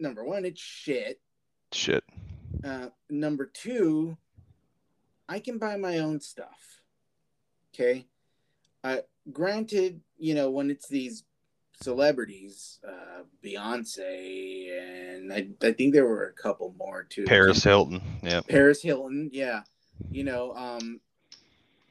number 0.00 0.24
one, 0.24 0.44
it's 0.44 0.60
shit. 0.60 1.20
Shit. 1.72 2.04
Uh, 2.64 2.88
number 3.10 3.46
two, 3.46 4.16
I 5.28 5.38
can 5.38 5.58
buy 5.58 5.76
my 5.76 5.98
own 5.98 6.20
stuff. 6.20 6.77
Okay. 7.78 8.06
Uh, 8.82 8.98
granted, 9.32 10.00
you 10.18 10.34
know, 10.34 10.50
when 10.50 10.70
it's 10.70 10.88
these 10.88 11.24
celebrities, 11.80 12.80
uh, 12.86 13.22
Beyonce, 13.44 14.70
and 14.78 15.32
I, 15.32 15.48
I 15.62 15.72
think 15.72 15.94
there 15.94 16.06
were 16.06 16.26
a 16.26 16.32
couple 16.32 16.74
more 16.76 17.04
too. 17.04 17.24
Paris 17.24 17.62
Hilton. 17.62 18.00
Yeah. 18.22 18.40
Paris 18.48 18.82
Hilton. 18.82 19.30
Yeah. 19.32 19.62
You 20.10 20.24
know, 20.24 20.54
um, 20.54 21.00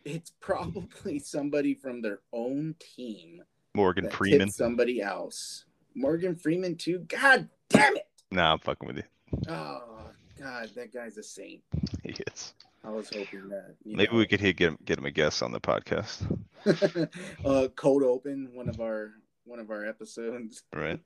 it's 0.04 0.32
probably 0.42 1.20
somebody 1.20 1.74
from 1.74 2.02
their 2.02 2.20
own 2.34 2.76
team. 2.80 3.44
Morgan 3.74 4.10
Freeman. 4.10 4.50
Somebody 4.50 5.02
else. 5.02 5.66
Morgan 5.96 6.36
Freeman 6.36 6.76
too. 6.76 7.00
God 7.08 7.48
damn 7.70 7.96
it! 7.96 8.08
Nah, 8.32 8.54
I'm 8.54 8.60
fucking 8.60 8.88
with 8.88 8.98
you. 8.98 9.04
Oh 9.48 10.00
God, 10.40 10.70
that 10.76 10.94
guy's 10.94 11.18
a 11.18 11.24
saint. 11.24 11.62
He 12.04 12.16
is. 12.32 12.54
I 12.88 12.90
was 12.90 13.10
hoping 13.10 13.50
that. 13.50 13.76
Maybe 13.84 14.10
know. 14.10 14.18
we 14.18 14.26
could 14.26 14.40
get 14.40 14.62
him, 14.62 14.78
get 14.86 14.98
him 14.98 15.06
a 15.06 15.12
guest 15.12 15.44
on 15.44 15.52
the 15.52 15.60
podcast. 15.60 16.24
uh, 17.46 17.68
Code 17.76 18.04
Open, 18.04 18.50
one 18.54 18.70
of 18.70 18.80
our 18.80 19.12
one 19.44 19.60
of 19.60 19.70
our 19.72 19.86
episodes. 19.86 20.64
Right. 20.74 21.02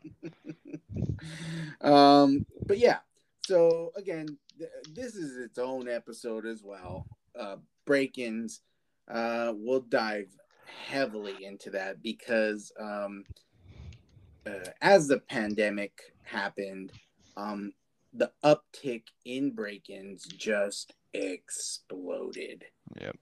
um, 1.81 2.45
but 2.67 2.77
yeah. 2.77 2.99
So 3.47 3.93
again, 3.95 4.37
th- 4.59 4.69
this 4.93 5.15
is 5.15 5.37
its 5.37 5.57
own 5.57 5.89
episode 5.89 6.45
as 6.45 6.61
well. 6.63 7.07
Uh, 7.37 7.55
break-ins. 7.85 8.61
uh, 9.09 9.53
we'll 9.55 9.81
dive 9.81 10.29
heavily 10.85 11.43
into 11.43 11.71
that 11.71 12.03
because 12.03 12.71
um, 12.79 13.25
uh, 14.45 14.69
as 14.81 15.07
the 15.07 15.17
pandemic 15.17 16.13
happened, 16.23 16.91
um, 17.37 17.73
the 18.13 18.31
uptick 18.43 19.05
in 19.25 19.49
break-ins 19.51 20.25
just 20.25 20.93
exploded. 21.13 22.65
Yep. 22.99 23.17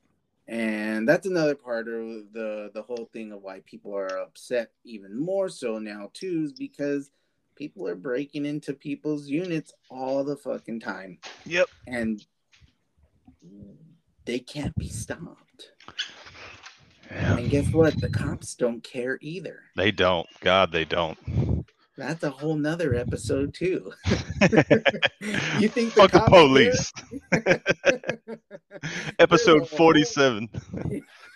And 0.47 1.07
that's 1.07 1.27
another 1.27 1.55
part 1.55 1.87
of 1.87 2.33
the 2.33 2.71
the 2.73 2.81
whole 2.81 3.09
thing 3.13 3.31
of 3.31 3.43
why 3.43 3.61
people 3.65 3.95
are 3.95 4.17
upset 4.17 4.71
even 4.83 5.19
more 5.19 5.47
so 5.47 5.77
now 5.77 6.09
too, 6.13 6.43
is 6.45 6.53
because 6.53 7.11
people 7.55 7.87
are 7.87 7.95
breaking 7.95 8.45
into 8.45 8.73
people's 8.73 9.27
units 9.27 9.73
all 9.89 10.23
the 10.23 10.37
fucking 10.37 10.79
time. 10.79 11.19
Yep. 11.45 11.69
And 11.85 12.25
they 14.25 14.39
can't 14.39 14.75
be 14.75 14.89
stopped. 14.89 15.71
Yeah. 17.11 17.37
And 17.37 17.49
guess 17.49 17.71
what? 17.71 17.99
The 17.99 18.09
cops 18.09 18.55
don't 18.55 18.83
care 18.83 19.17
either. 19.21 19.61
They 19.75 19.91
don't. 19.91 20.27
God, 20.41 20.71
they 20.71 20.85
don't. 20.85 21.58
That's 21.99 22.23
a 22.23 22.29
whole 22.29 22.55
nother 22.55 22.95
episode 22.95 23.53
too. 23.53 23.91
you 25.59 25.67
think 25.67 25.91
Fuck 25.91 26.11
the 26.11 26.23
police. 26.27 26.93
Episode 29.19 29.67
47. 29.67 30.47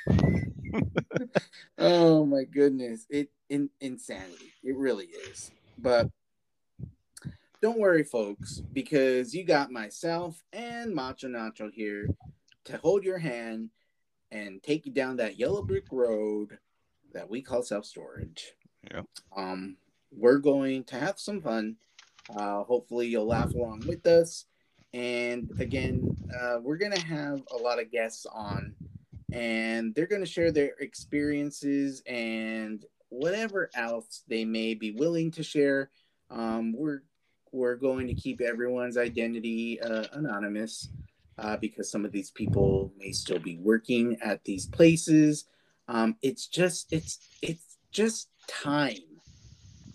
oh 1.77 2.25
my 2.25 2.43
goodness 2.43 3.05
it 3.09 3.29
in, 3.49 3.69
insanity 3.79 4.51
it 4.63 4.75
really 4.75 5.05
is 5.05 5.51
but 5.77 6.09
don't 7.61 7.79
worry 7.79 8.03
folks 8.03 8.61
because 8.73 9.33
you 9.33 9.43
got 9.45 9.71
myself 9.71 10.43
and 10.51 10.93
macho 10.93 11.27
nacho 11.27 11.71
here 11.71 12.07
to 12.65 12.77
hold 12.77 13.03
your 13.03 13.17
hand 13.17 13.69
and 14.31 14.61
take 14.63 14.85
you 14.85 14.91
down 14.91 15.15
that 15.17 15.37
yellow 15.39 15.61
brick 15.61 15.85
road 15.91 16.57
that 17.13 17.29
we 17.29 17.41
call 17.41 17.63
self-storage 17.63 18.53
Yep. 18.91 19.05
um 19.37 19.77
we're 20.15 20.37
going 20.37 20.83
to 20.83 20.95
have 20.95 21.19
some 21.19 21.41
fun 21.41 21.75
uh 22.37 22.63
hopefully 22.63 23.07
you'll 23.07 23.27
laugh 23.27 23.53
along 23.53 23.81
with 23.87 24.05
us 24.07 24.45
and 24.93 25.49
again 25.59 26.15
uh, 26.39 26.57
we're 26.61 26.77
gonna 26.77 26.99
have 26.99 27.41
a 27.51 27.57
lot 27.57 27.81
of 27.81 27.91
guests 27.91 28.25
on 28.33 28.73
and 29.33 29.95
they're 29.95 30.05
going 30.07 30.23
to 30.23 30.29
share 30.29 30.51
their 30.51 30.75
experiences 30.79 32.03
and 32.05 32.85
whatever 33.09 33.69
else 33.75 34.23
they 34.27 34.45
may 34.45 34.75
be 34.75 34.91
willing 34.91 35.31
to 35.31 35.43
share. 35.43 35.89
Um, 36.29 36.73
we're 36.73 37.01
we're 37.51 37.75
going 37.75 38.07
to 38.07 38.15
keep 38.15 38.41
everyone's 38.41 38.97
identity 38.97 39.79
uh, 39.81 40.05
anonymous 40.13 40.89
uh, 41.37 41.57
because 41.57 41.91
some 41.91 42.05
of 42.05 42.11
these 42.11 42.31
people 42.31 42.91
may 42.97 43.11
still 43.11 43.39
be 43.39 43.57
working 43.57 44.17
at 44.21 44.43
these 44.43 44.65
places. 44.67 45.45
Um, 45.87 46.15
it's 46.21 46.47
just 46.47 46.93
it's 46.93 47.19
it's 47.41 47.77
just 47.91 48.29
time 48.47 48.97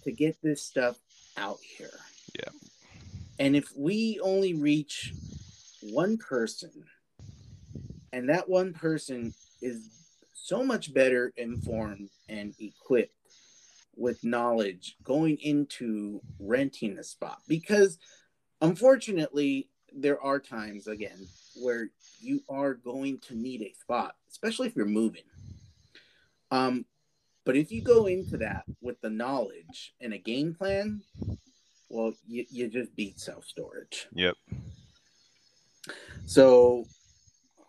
to 0.08 0.12
get 0.14 0.40
this 0.42 0.62
stuff 0.62 0.96
out 1.36 1.58
here. 1.60 2.00
Yeah. 2.34 2.50
And 3.38 3.54
if 3.54 3.70
we 3.76 4.18
only 4.22 4.54
reach 4.54 5.12
one 5.82 6.16
person 6.16 6.70
and 8.12 8.28
that 8.30 8.48
one 8.48 8.72
person 8.72 9.34
is 9.60 9.90
so 10.32 10.64
much 10.64 10.94
better 10.94 11.32
informed 11.36 12.08
and 12.28 12.54
equipped 12.58 13.12
with 13.96 14.24
knowledge 14.24 14.96
going 15.02 15.36
into 15.42 16.20
renting 16.40 16.98
a 16.98 17.04
spot 17.04 17.38
because 17.46 17.98
unfortunately 18.62 19.68
there 19.92 20.20
are 20.22 20.38
times 20.38 20.86
again 20.86 21.26
where 21.56 21.90
you 22.20 22.40
are 22.48 22.74
going 22.74 23.18
to 23.18 23.34
need 23.34 23.60
a 23.60 23.74
spot 23.74 24.14
especially 24.30 24.68
if 24.68 24.76
you're 24.76 24.86
moving 24.86 25.22
um 26.52 26.84
but 27.48 27.56
if 27.56 27.72
you 27.72 27.80
go 27.80 28.04
into 28.04 28.36
that 28.36 28.64
with 28.82 29.00
the 29.00 29.08
knowledge 29.08 29.94
and 30.02 30.12
a 30.12 30.18
game 30.18 30.54
plan 30.54 31.00
well 31.88 32.12
you, 32.26 32.44
you 32.50 32.68
just 32.68 32.94
beat 32.94 33.18
self-storage 33.18 34.06
Yep. 34.12 34.34
so 36.26 36.84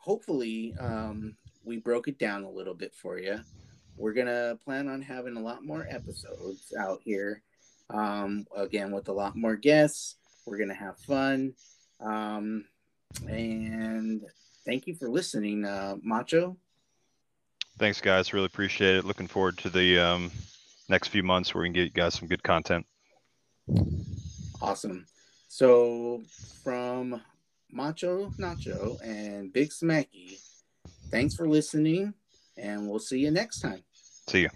hopefully 0.10 0.74
um, 0.80 1.36
we 1.64 1.78
broke 1.78 2.08
it 2.08 2.18
down 2.18 2.44
a 2.44 2.50
little 2.50 2.74
bit 2.74 2.96
for 2.96 3.20
you. 3.20 3.40
We're 3.96 4.14
gonna 4.14 4.58
plan 4.66 4.88
on 4.88 5.02
having 5.02 5.38
a 5.38 5.42
lot 5.42 5.64
more 5.64 5.86
episodes 5.88 6.74
out 6.80 7.00
here. 7.04 7.44
Um, 7.92 8.48
again, 8.56 8.92
with 8.92 9.08
a 9.10 9.14
lot 9.14 9.36
more 9.36 9.56
guests. 9.56 10.16
We're 10.46 10.58
gonna 10.58 10.74
have 10.74 10.98
fun. 10.98 11.54
Um, 12.00 12.66
and 13.28 14.22
thank 14.66 14.88
you 14.88 14.96
for 14.96 15.10
listening, 15.10 15.64
uh, 15.64 15.98
Macho. 16.02 16.58
Thanks, 17.80 18.02
guys. 18.02 18.34
Really 18.34 18.46
appreciate 18.46 18.98
it. 18.98 19.06
Looking 19.06 19.28
forward 19.28 19.58
to 19.60 19.70
the 19.70 19.98
um, 19.98 20.32
next 20.90 21.08
few 21.08 21.24
months 21.24 21.54
where 21.54 21.62
we 21.62 21.68
can 21.68 21.74
get 21.74 21.84
you 21.84 21.90
guys 21.92 22.14
some 22.14 22.28
good 22.28 22.44
content. 22.44 22.86
Awesome. 24.62 25.06
So 25.48 26.22
from 26.62 27.22
Macho 27.72 28.32
Nacho 28.38 28.98
and 29.02 29.54
Big 29.54 29.70
Smacky, 29.70 30.42
thanks 31.10 31.36
for 31.36 31.48
listening, 31.48 32.14
and 32.58 32.90
we'll 32.90 33.00
see 33.00 33.20
you 33.20 33.32
next 33.32 33.62
time. 33.62 33.82
See 34.28 34.42
you. 34.42 34.50